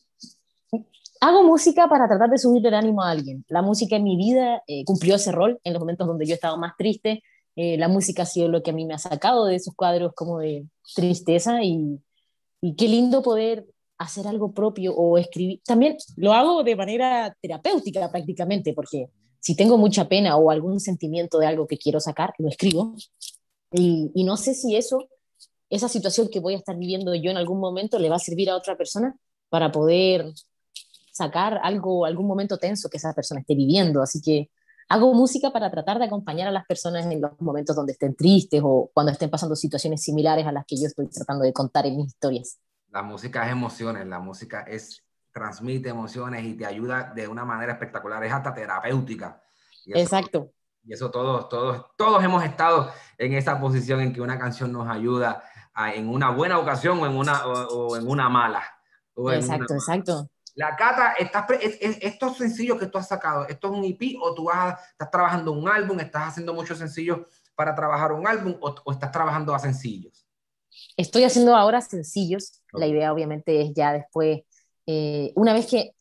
hago 1.25 1.43
música 1.43 1.89
para 1.89 2.07
tratar 2.07 2.29
de 2.29 2.39
subir 2.39 2.67
el 2.67 2.75
ánimo 2.75 3.03
a 3.03 3.11
alguien. 3.11 3.45
La 3.49 3.63
música 3.63 3.97
en 3.97 4.05
mi 4.05 4.17
vida 4.17 4.63
eh, 4.67 4.85
cumplió 4.85 5.17
ese 5.17 5.33
rol 5.33 5.59
en 5.65 5.73
los 5.73 5.81
momentos 5.81 6.07
donde 6.07 6.27
yo 6.27 6.33
he 6.33 6.35
estado 6.35 6.59
más 6.59 6.75
triste. 6.77 7.23
Eh, 7.57 7.79
la 7.79 7.89
música 7.89 8.25
ha 8.25 8.27
sido 8.27 8.49
lo 8.49 8.63
que 8.63 8.71
a 8.71 8.75
mí 8.75 8.85
me 8.85 8.95
ha 8.95 8.99
sacado 8.99 9.47
de 9.47 9.55
esos 9.57 9.75
cuadros 9.75 10.13
como 10.15 10.39
de 10.39 10.67
tristeza 10.95 11.63
y, 11.63 11.99
y 12.61 12.75
qué 12.77 12.89
lindo 12.89 13.23
poder 13.23 13.67
hacer 13.97 14.27
algo 14.27 14.53
propio 14.53 14.95
o 14.95 15.17
escribir. 15.17 15.61
También 15.65 15.97
lo 16.17 16.35
hago 16.35 16.63
de 16.63 16.77
manera 16.77 17.35
terapéutica 17.41 18.11
prácticamente, 18.11 18.75
porque 18.75 19.09
si 19.41 19.57
tengo 19.57 19.79
mucha 19.79 20.09
pena 20.09 20.37
o 20.37 20.51
algún 20.51 20.79
sentimiento 20.79 21.39
de 21.39 21.47
algo 21.47 21.67
que 21.67 21.79
quiero 21.79 22.01
sacar, 22.01 22.35
lo 22.39 22.49
escribo. 22.49 22.95
Y, 23.73 24.11
y 24.15 24.25
no 24.25 24.37
sé 24.37 24.55
si 24.55 24.77
eso 24.77 25.09
esa 25.71 25.89
situación 25.89 26.29
que 26.29 26.41
voy 26.41 26.55
a 26.55 26.59
estar 26.59 26.77
viviendo 26.77 27.15
yo 27.15 27.31
en 27.31 27.37
algún 27.37 27.59
momento 27.59 27.99
le 27.99 28.11
va 28.11 28.17
a 28.17 28.21
servir 28.21 28.51
a 28.51 28.57
otra 28.57 28.77
persona 28.77 29.17
para 29.49 29.73
poder 29.73 30.33
sacar 31.15 31.61
algo, 31.63 32.05
algún 32.05 32.27
momento 32.27 32.59
tenso 32.59 32.91
que 32.91 32.97
esa 32.97 33.13
persona 33.15 33.41
esté 33.41 33.55
viviendo. 33.55 34.03
Así 34.03 34.21
que 34.21 34.51
hago 34.89 35.15
música 35.15 35.51
para 35.53 35.71
tratar 35.71 35.99
de 35.99 36.07
acompañar 36.07 36.49
a 36.49 36.51
las 36.51 36.67
personas 36.67 37.07
en 37.07 37.21
los 37.21 37.41
momentos 37.41 37.77
donde 37.77 37.93
estén 37.93 38.17
tristes 38.17 38.61
o 38.65 38.91
cuando 38.93 39.13
estén 39.13 39.31
pasando 39.31 39.55
situaciones 39.55 40.03
similares 40.03 40.45
a 40.47 40.53
las 40.53 40.65
que 40.67 40.77
yo 40.77 40.87
estoy 40.87 41.07
tratando 41.09 41.45
de 41.45 41.53
contar 41.53 41.87
en 41.87 41.97
mis 41.97 42.09
historias. 42.09 42.59
La 42.91 43.03
música 43.03 43.47
es 43.47 43.53
emociones, 43.53 44.07
la 44.07 44.19
música 44.19 44.63
es 44.63 45.03
transmite 45.33 45.89
emociones 45.89 46.45
y 46.45 46.55
te 46.55 46.67
ayuda 46.67 47.13
de 47.15 47.27
una 47.27 47.45
manera 47.45 47.73
espectacular, 47.73 48.23
es 48.23 48.33
hasta 48.33 48.55
terapéutica. 48.55 49.43
Exacto. 49.87 50.53
Y 50.85 50.93
eso 50.93 51.11
todos, 51.11 51.49
todos, 51.49 51.87
todos 51.97 52.23
hemos 52.23 52.45
estado 52.45 52.91
en 53.19 53.35
esa 53.35 53.59
posición 53.59 54.01
en 54.01 54.13
que 54.13 54.21
una 54.21 54.39
canción 54.39 54.71
nos 54.73 54.89
ayuda 54.89 55.43
en 55.95 56.09
una 56.09 56.31
buena 56.31 56.59
ocasión 56.59 57.01
o 57.01 57.07
en 57.07 57.17
una, 57.17 57.47
o, 57.47 57.97
en 57.97 58.07
una 58.07 58.29
mala. 58.29 58.63
exacto, 59.33 59.75
exacto. 59.75 60.29
La 60.55 60.77
Cata, 60.77 61.15
estás 61.19 61.47
estos 61.61 62.37
sencillos 62.37 62.79
que 62.79 62.87
tú 62.87 62.99
has 62.99 63.09
sacado, 63.09 63.47
¿esto 63.49 63.69
es 63.69 63.79
un 63.79 63.85
EP 63.85 64.17
o 64.21 64.35
tú 64.35 64.45
vas, 64.45 64.79
estás 64.91 65.11
trabajando 65.11 65.53
un 65.53 65.69
álbum, 65.69 65.99
estás 65.99 66.29
haciendo 66.29 66.55
muchos 66.55 66.79
sencillos 66.79 67.21
para 67.57 67.75
trabajar 67.75 68.13
un 68.13 68.27
álbum 68.27 68.57
o, 68.61 68.93
estás 68.93 69.11
trabajando 69.11 69.55
a 69.55 69.59
sencillos? 69.59 70.27
Estoy 70.97 71.25
haciendo 71.25 71.57
ahora 71.57 71.81
sencillos. 71.81 72.63
La 72.73 72.87
idea 72.87 73.13
obviamente 73.13 73.63
es 73.63 73.73
ya 73.75 73.93
después, 73.93 74.43
eh, 74.87 75.33
una 75.35 75.53
vez 75.53 75.67
que 75.67 75.94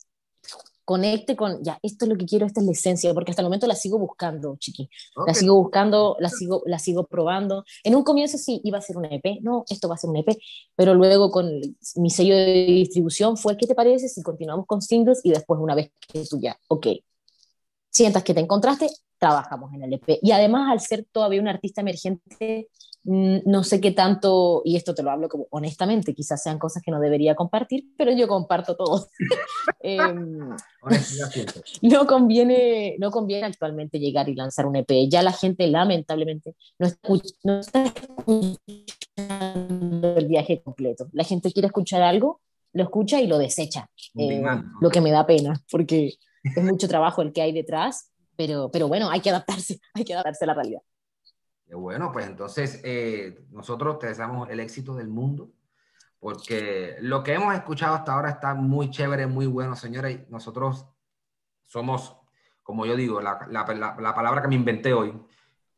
conecte 0.86 1.36
con, 1.36 1.64
ya, 1.64 1.80
esto 1.82 2.06
es 2.06 2.10
lo 2.10 2.18
que 2.18 2.26
quiero, 2.26 2.46
esta 2.46 2.60
es 2.60 2.66
la 2.66 2.72
esencia, 2.72 3.14
porque 3.14 3.32
hasta 3.32 3.42
el 3.42 3.48
momento 3.48 3.68
la 3.68 3.76
sigo 3.76 3.98
buscando, 4.00 4.56
chiqui. 4.58 4.90
La 5.26 5.34
sigo 5.34 5.56
buscando, 5.56 6.18
la 6.20 6.30
sigo, 6.30 6.64
la 6.66 6.80
sigo 6.80 7.06
probando. 7.06 7.64
En 7.84 7.96
un 7.96 8.04
comienzo 8.04 8.38
sí, 8.38 8.62
iba 8.64 8.78
a 8.78 8.82
ser 8.82 8.98
un 8.98 9.06
EP, 9.06 9.40
no, 9.42 9.66
esto 9.70 9.88
va 9.88 9.96
a 9.96 9.98
ser 9.98 10.10
un 10.10 10.18
EP, 10.18 10.38
pero 10.76 10.94
luego 10.94 11.32
con 11.32 11.50
mi 11.96 12.10
sello 12.10 12.36
de 12.36 12.66
distribución 12.66 13.38
fue, 13.38 13.58
¿qué 13.58 13.68
te 13.68 13.76
parece 13.76 14.10
si 14.10 14.22
continuamos 14.22 14.66
con 14.66 14.82
singles 14.82 15.22
y 15.24 15.32
después 15.32 15.60
una 15.60 15.76
vez 15.76 15.92
que 16.12 16.24
tú 16.26 16.40
ya, 16.40 16.58
ok, 16.68 16.88
sientas 17.94 18.24
que 18.24 18.34
te 18.34 18.40
encontraste, 18.42 18.88
trabajamos 19.20 19.74
en 19.74 19.84
el 19.84 19.94
EP. 19.94 20.20
Y 20.22 20.32
además, 20.32 20.72
al 20.72 20.80
ser 20.82 21.06
todavía 21.12 21.40
un 21.40 21.48
artista 21.48 21.82
emergente, 21.82 22.70
mm, 23.04 23.38
no 23.46 23.64
sé 23.64 23.80
qué 23.80 23.92
tanto, 23.92 24.62
y 24.66 24.76
esto 24.76 24.96
te 24.96 25.04
lo 25.04 25.12
hablo 25.12 25.30
como 25.30 25.48
honestamente, 25.52 26.14
quizás 26.14 26.42
sean 26.42 26.60
cosas 26.60 26.82
que 26.84 26.92
no 26.92 27.00
debería 27.00 27.36
compartir, 27.36 27.86
pero 27.98 28.12
yo 28.12 28.28
comparto 28.28 28.76
todo. 28.76 29.08
Em, 29.86 30.50
no, 31.82 32.08
conviene, 32.08 32.96
no 33.00 33.12
conviene 33.12 33.46
actualmente 33.46 34.00
llegar 34.00 34.28
y 34.28 34.36
lanzar 34.36 34.66
un 34.66 34.78
EP. 34.78 35.08
Ya 35.10 35.22
la 35.22 35.32
gente 35.32 35.68
lamentablemente 35.68 36.56
no 36.80 36.88
está, 36.88 37.84
escuchando 37.86 38.58
el 40.18 40.28
viaje 40.28 40.62
completo. 40.62 41.08
La 41.12 41.24
gente 41.24 41.52
quiere 41.52 41.68
escuchar 41.68 42.02
algo, 42.02 42.42
lo 42.74 42.84
escucha 42.84 43.22
y 43.22 43.28
lo 43.28 43.38
desecha. 43.38 43.90
Eh, 44.18 44.42
lo 44.82 44.90
que 44.90 45.02
me 45.02 45.12
da 45.12 45.26
pena, 45.26 45.62
porque 45.70 46.16
es 46.56 46.64
mucho 46.64 46.88
trabajo 46.88 47.22
el 47.22 47.34
que 47.34 47.42
hay 47.42 47.54
detrás 47.54 48.14
pero, 48.36 48.70
pero 48.72 48.88
bueno, 48.88 49.10
hay 49.10 49.22
que 49.22 49.30
adaptarse, 49.30 49.80
hay 49.94 50.04
que 50.04 50.14
adaptarse 50.14 50.46
a 50.46 50.48
la 50.48 50.54
realidad. 50.54 50.82
Bueno, 51.72 52.12
pues 52.12 52.28
entonces 52.28 52.82
eh, 52.84 53.46
nosotros 53.50 53.98
te 53.98 54.08
deseamos 54.08 54.50
el 54.50 54.60
éxito 54.60 54.94
del 54.94 55.08
mundo, 55.08 55.52
porque 56.20 56.96
lo 57.00 57.24
que 57.24 57.34
hemos 57.34 57.54
escuchado 57.56 57.96
hasta 57.96 58.14
ahora 58.14 58.30
está 58.30 58.54
muy 58.54 58.92
chévere, 58.92 59.26
muy 59.26 59.48
bueno, 59.48 59.76
señores. 59.76 60.30
Nosotros 60.30 60.86
somos, 61.66 62.16
como 62.62 62.86
yo 62.86 62.96
digo, 62.96 63.22
la, 63.22 63.48
la, 63.50 63.66
la, 64.00 64.16
palabra 64.16 64.42
que 64.42 64.48
me 64.50 64.56
inventé 64.56 64.94
hoy, 64.94 65.20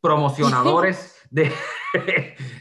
promocionadores 0.01 1.17
de, 1.29 1.53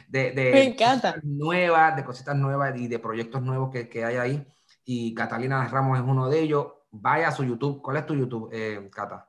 de, 0.08 0.30
de, 0.30 0.50
me 0.52 0.64
encanta. 0.64 1.16
nuevas, 1.24 1.96
de 1.96 2.04
cositas 2.04 2.36
nuevas 2.36 2.78
y 2.78 2.86
de 2.86 3.00
proyectos 3.00 3.42
nuevos 3.42 3.70
que, 3.70 3.88
que, 3.88 4.04
hay 4.04 4.16
ahí. 4.16 4.46
Y 4.84 5.12
Catalina 5.12 5.66
Ramos 5.66 5.98
es 5.98 6.04
uno 6.06 6.28
de 6.28 6.40
ellos. 6.40 6.66
Vaya 6.96 7.28
a 7.28 7.32
su 7.32 7.42
YouTube. 7.44 7.82
¿Cuál 7.82 7.96
es 7.96 8.06
tu 8.06 8.14
YouTube, 8.14 8.48
eh, 8.52 8.88
Cata? 8.92 9.28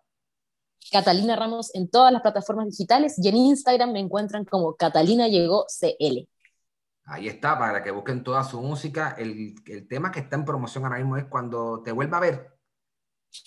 Catalina 0.91 1.35
Ramos 1.35 1.73
en 1.73 1.89
todas 1.89 2.13
las 2.13 2.21
plataformas 2.21 2.67
digitales 2.67 3.15
y 3.17 3.27
en 3.27 3.37
Instagram 3.37 3.91
me 3.91 3.99
encuentran 3.99 4.45
como 4.45 4.75
Catalina 4.75 5.27
Llegó 5.27 5.65
CL. 5.67 6.29
Ahí 7.05 7.27
está, 7.27 7.57
para 7.57 7.83
que 7.83 7.91
busquen 7.91 8.23
toda 8.23 8.43
su 8.43 8.61
música. 8.61 9.15
El, 9.17 9.55
el, 9.65 9.87
tema 9.87 10.11
que 10.11 10.19
está 10.19 10.35
en 10.35 10.45
promoción 10.45 10.83
ahora 10.83 10.97
mismo 10.97 11.17
es 11.17 11.25
cuando 11.25 11.81
te 11.81 11.91
vuelva 11.91 12.17
a 12.17 12.21
ver. 12.21 12.55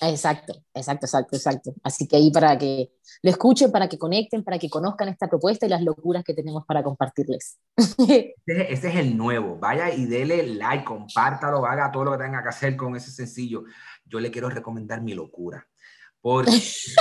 Exacto, 0.00 0.54
exacto, 0.74 1.06
exacto, 1.06 1.36
exacto. 1.36 1.74
Así 1.82 2.06
que 2.06 2.16
ahí 2.16 2.30
para 2.30 2.56
que 2.58 2.92
lo 3.22 3.30
escuchen, 3.30 3.72
para 3.72 3.88
que 3.88 3.98
conecten, 3.98 4.44
para 4.44 4.58
que 4.58 4.68
conozcan 4.68 5.08
esta 5.08 5.28
propuesta 5.28 5.66
y 5.66 5.68
las 5.68 5.82
locuras 5.82 6.24
que 6.24 6.34
tenemos 6.34 6.64
para 6.66 6.82
compartirles. 6.82 7.58
Ese, 7.76 8.72
ese 8.72 8.88
es 8.88 8.96
el 8.96 9.16
nuevo. 9.16 9.56
Vaya 9.56 9.92
y 9.92 10.06
dele 10.06 10.46
like, 10.54 10.84
compártalo, 10.84 11.64
haga 11.66 11.90
todo 11.90 12.04
lo 12.04 12.12
que 12.12 12.24
tenga 12.24 12.42
que 12.42 12.48
hacer 12.48 12.76
con 12.76 12.96
ese 12.96 13.10
sencillo. 13.10 13.64
Yo 14.08 14.20
le 14.20 14.30
quiero 14.30 14.48
recomendar 14.50 15.00
mi 15.02 15.14
locura. 15.14 15.66
Porque 16.20 16.50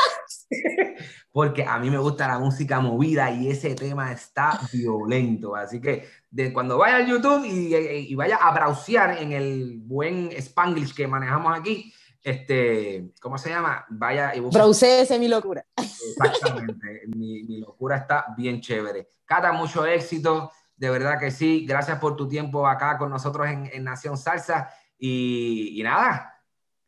porque 1.38 1.64
a 1.64 1.78
mí 1.78 1.92
me 1.92 2.00
gusta 2.00 2.28
la 2.28 2.40
música 2.40 2.80
movida 2.80 3.30
y 3.30 3.50
ese 3.50 3.76
tema 3.76 4.12
está 4.12 4.60
violento. 4.74 5.56
Así 5.56 5.80
que 5.80 6.08
de 6.32 6.52
cuando 6.52 6.80
vaya 6.80 6.98
a 6.98 7.08
YouTube 7.08 7.46
y, 7.46 8.16
vaya 8.16 8.38
a 8.38 8.52
browsear 8.52 9.22
en 9.22 9.34
el 9.34 9.78
buen 9.84 10.32
Spanglish 10.32 10.96
que 10.96 11.08
manejamos 11.08 11.56
aquí, 11.56 11.94
este, 12.24 13.12
¿cómo 13.22 13.38
se 13.38 13.50
llama? 13.50 13.86
Vaya 13.90 14.34
y 14.36 14.42
ese 14.82 15.20
mi 15.20 15.28
locura. 15.28 15.64
Exactamente, 15.78 17.04
mi, 17.16 17.44
mi, 17.44 17.60
locura 17.60 17.98
está 17.98 18.26
bien 18.36 18.60
chévere. 18.60 19.08
Cata, 19.24 19.52
mucho 19.52 19.86
éxito, 19.86 20.52
de 20.76 20.90
verdad 20.90 21.20
que 21.20 21.30
sí. 21.30 21.66
Gracias 21.68 22.00
por 22.00 22.16
tu 22.16 22.28
tiempo 22.28 22.68
acá 22.68 22.98
con 22.98 23.12
nosotros 23.12 23.48
en, 23.48 23.70
en 23.72 23.84
Nación 23.84 24.18
Salsa. 24.18 24.70
Y, 24.98 25.80
y 25.80 25.84
nada, 25.84 26.37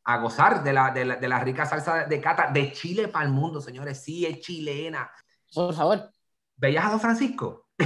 a 0.03 0.17
gozar 0.17 0.63
de 0.63 0.73
la, 0.73 0.91
de 0.91 1.05
la, 1.05 1.15
de 1.17 1.27
la 1.27 1.39
rica 1.39 1.65
salsa 1.65 2.05
de 2.05 2.21
cata 2.21 2.51
de 2.51 2.71
Chile 2.71 3.07
para 3.07 3.25
el 3.25 3.31
mundo, 3.31 3.61
señores. 3.61 4.01
Sí, 4.01 4.25
es 4.25 4.39
chilena. 4.39 5.09
Por 5.53 5.73
favor. 5.73 6.11
¿Veías 6.55 6.85
a 6.85 6.89
Don 6.91 6.99
Francisco? 6.99 7.67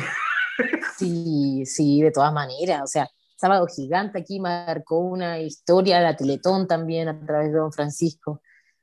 Sí, 0.95 1.65
sí, 1.65 2.01
de 2.01 2.11
todas 2.11 2.31
maneras. 2.31 2.81
O 2.83 2.87
sea, 2.87 3.07
Sábado 3.35 3.65
Gigante 3.67 4.19
aquí 4.19 4.39
marcó 4.39 4.99
una 4.99 5.39
historia, 5.39 5.99
la 5.99 6.15
Teletón 6.15 6.67
también 6.67 7.09
a 7.09 7.25
través 7.25 7.51
de 7.51 7.57
Don 7.57 7.73
Francisco. 7.73 8.41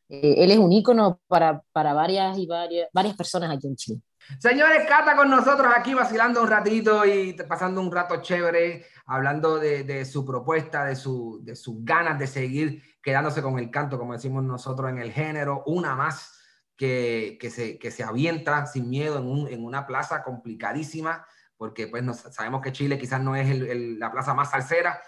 Eh, 0.09 0.35
él 0.39 0.51
es 0.51 0.59
un 0.59 0.73
ícono 0.73 1.21
para, 1.29 1.63
para 1.73 1.95
varias 1.95 2.37
y 2.37 2.47
varias, 2.47 2.89
varias 2.93 3.17
personas 3.17 3.57
aquí 3.57 3.69
en 3.69 3.77
Chile. 3.77 4.01
Señores, 4.39 4.87
Cata 4.89 5.17
con 5.17 5.31
nosotros 5.31 5.73
aquí 5.75 5.95
vacilando 5.95 6.43
un 6.43 6.49
ratito 6.49 7.05
y 7.05 7.33
pasando 7.33 7.81
un 7.81 7.91
rato 7.91 8.21
chévere, 8.23 8.87
hablando 9.07 9.59
de, 9.59 10.05
su 10.05 10.25
propuesta, 10.25 10.85
de, 10.85 10.97
su, 10.97 11.41
de 11.43 11.57
sus 11.57 11.85
ganas 11.85 12.19
de 12.19 12.27
seguir 12.27 12.83
quedándose 13.03 13.43
con 13.43 13.59
el 13.59 13.71
canto, 13.71 13.99
como 13.99 14.13
decimos 14.13 14.45
nosotros 14.45 14.91
en 14.91 14.99
el 14.99 15.13
género, 15.13 15.63
una 15.67 15.97
más 15.97 16.39
que, 16.77 17.39
que, 17.41 17.51
se, 17.51 17.79
que 17.79 17.91
se 17.91 18.05
avienta 18.05 18.67
sin 18.67 18.89
miedo 18.89 19.19
en, 19.19 19.27
un, 19.27 19.49
en 19.49 19.65
una 19.65 19.87
plaza 19.87 20.23
complicadísima, 20.23 21.27
porque 21.57 21.87
pues 21.89 22.03
nos, 22.03 22.19
sabemos 22.19 22.63
que 22.63 22.73
Chile 22.73 22.99
quizás 22.99 23.21
no 23.21 23.37
es 23.37 23.51
el, 23.51 23.99
la 23.99 24.13
plaza 24.13 24.35
más 24.35 24.51
salsera, 24.51 25.01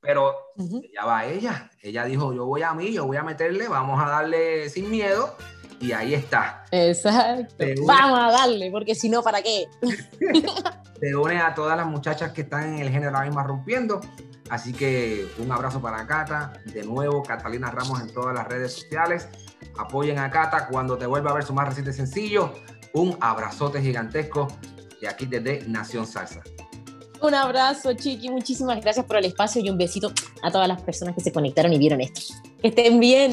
pero 0.00 0.34
ya 0.94 1.04
va 1.04 1.26
ella. 1.26 1.70
Ella 1.82 2.04
dijo, 2.04 2.32
yo 2.32 2.46
voy 2.46 2.62
a 2.62 2.72
mí, 2.72 2.92
yo 2.92 3.06
voy 3.06 3.16
a 3.16 3.22
meterle, 3.22 3.68
vamos 3.68 4.02
a 4.02 4.08
darle 4.08 4.68
sin 4.70 4.90
miedo 4.90 5.36
y 5.80 5.92
ahí 5.92 6.14
está. 6.14 6.64
Exacto. 6.70 7.64
Vamos 7.86 8.18
a 8.18 8.30
darle, 8.30 8.70
porque 8.70 8.94
si 8.94 9.08
no, 9.08 9.22
¿para 9.22 9.42
qué? 9.42 9.66
Te 11.00 11.16
une 11.16 11.40
a 11.40 11.54
todas 11.54 11.76
las 11.76 11.86
muchachas 11.86 12.32
que 12.32 12.42
están 12.42 12.74
en 12.74 12.78
el 12.80 12.90
género 12.90 13.16
ahora 13.16 13.26
mismo 13.26 13.42
rompiendo. 13.42 14.00
Así 14.50 14.72
que 14.72 15.26
un 15.38 15.50
abrazo 15.50 15.80
para 15.80 16.06
Cata. 16.06 16.52
De 16.66 16.82
nuevo, 16.84 17.22
Catalina 17.22 17.70
Ramos 17.70 18.00
en 18.00 18.12
todas 18.12 18.34
las 18.34 18.46
redes 18.46 18.74
sociales. 18.74 19.28
Apoyen 19.78 20.18
a 20.18 20.30
Cata 20.30 20.68
cuando 20.68 20.98
te 20.98 21.06
vuelva 21.06 21.30
a 21.30 21.34
ver 21.34 21.44
su 21.44 21.54
más 21.54 21.68
reciente 21.68 21.92
sencillo. 21.92 22.52
Un 22.92 23.16
abrazote 23.20 23.80
gigantesco 23.80 24.48
de 25.00 25.08
aquí 25.08 25.24
desde 25.24 25.66
Nación 25.66 26.06
Salsa. 26.06 26.42
Un 27.22 27.34
abrazo, 27.34 27.94
Chiqui. 27.94 28.28
Muchísimas 28.30 28.80
gracias 28.80 29.06
por 29.06 29.16
el 29.16 29.24
espacio 29.26 29.62
y 29.62 29.70
un 29.70 29.78
besito 29.78 30.12
a 30.42 30.50
todas 30.50 30.68
las 30.68 30.82
personas 30.82 31.14
que 31.14 31.20
se 31.20 31.32
conectaron 31.32 31.72
y 31.72 31.78
vieron 31.78 32.00
esto. 32.00 32.20
Que 32.60 32.68
estén 32.68 32.98
bien. 32.98 33.32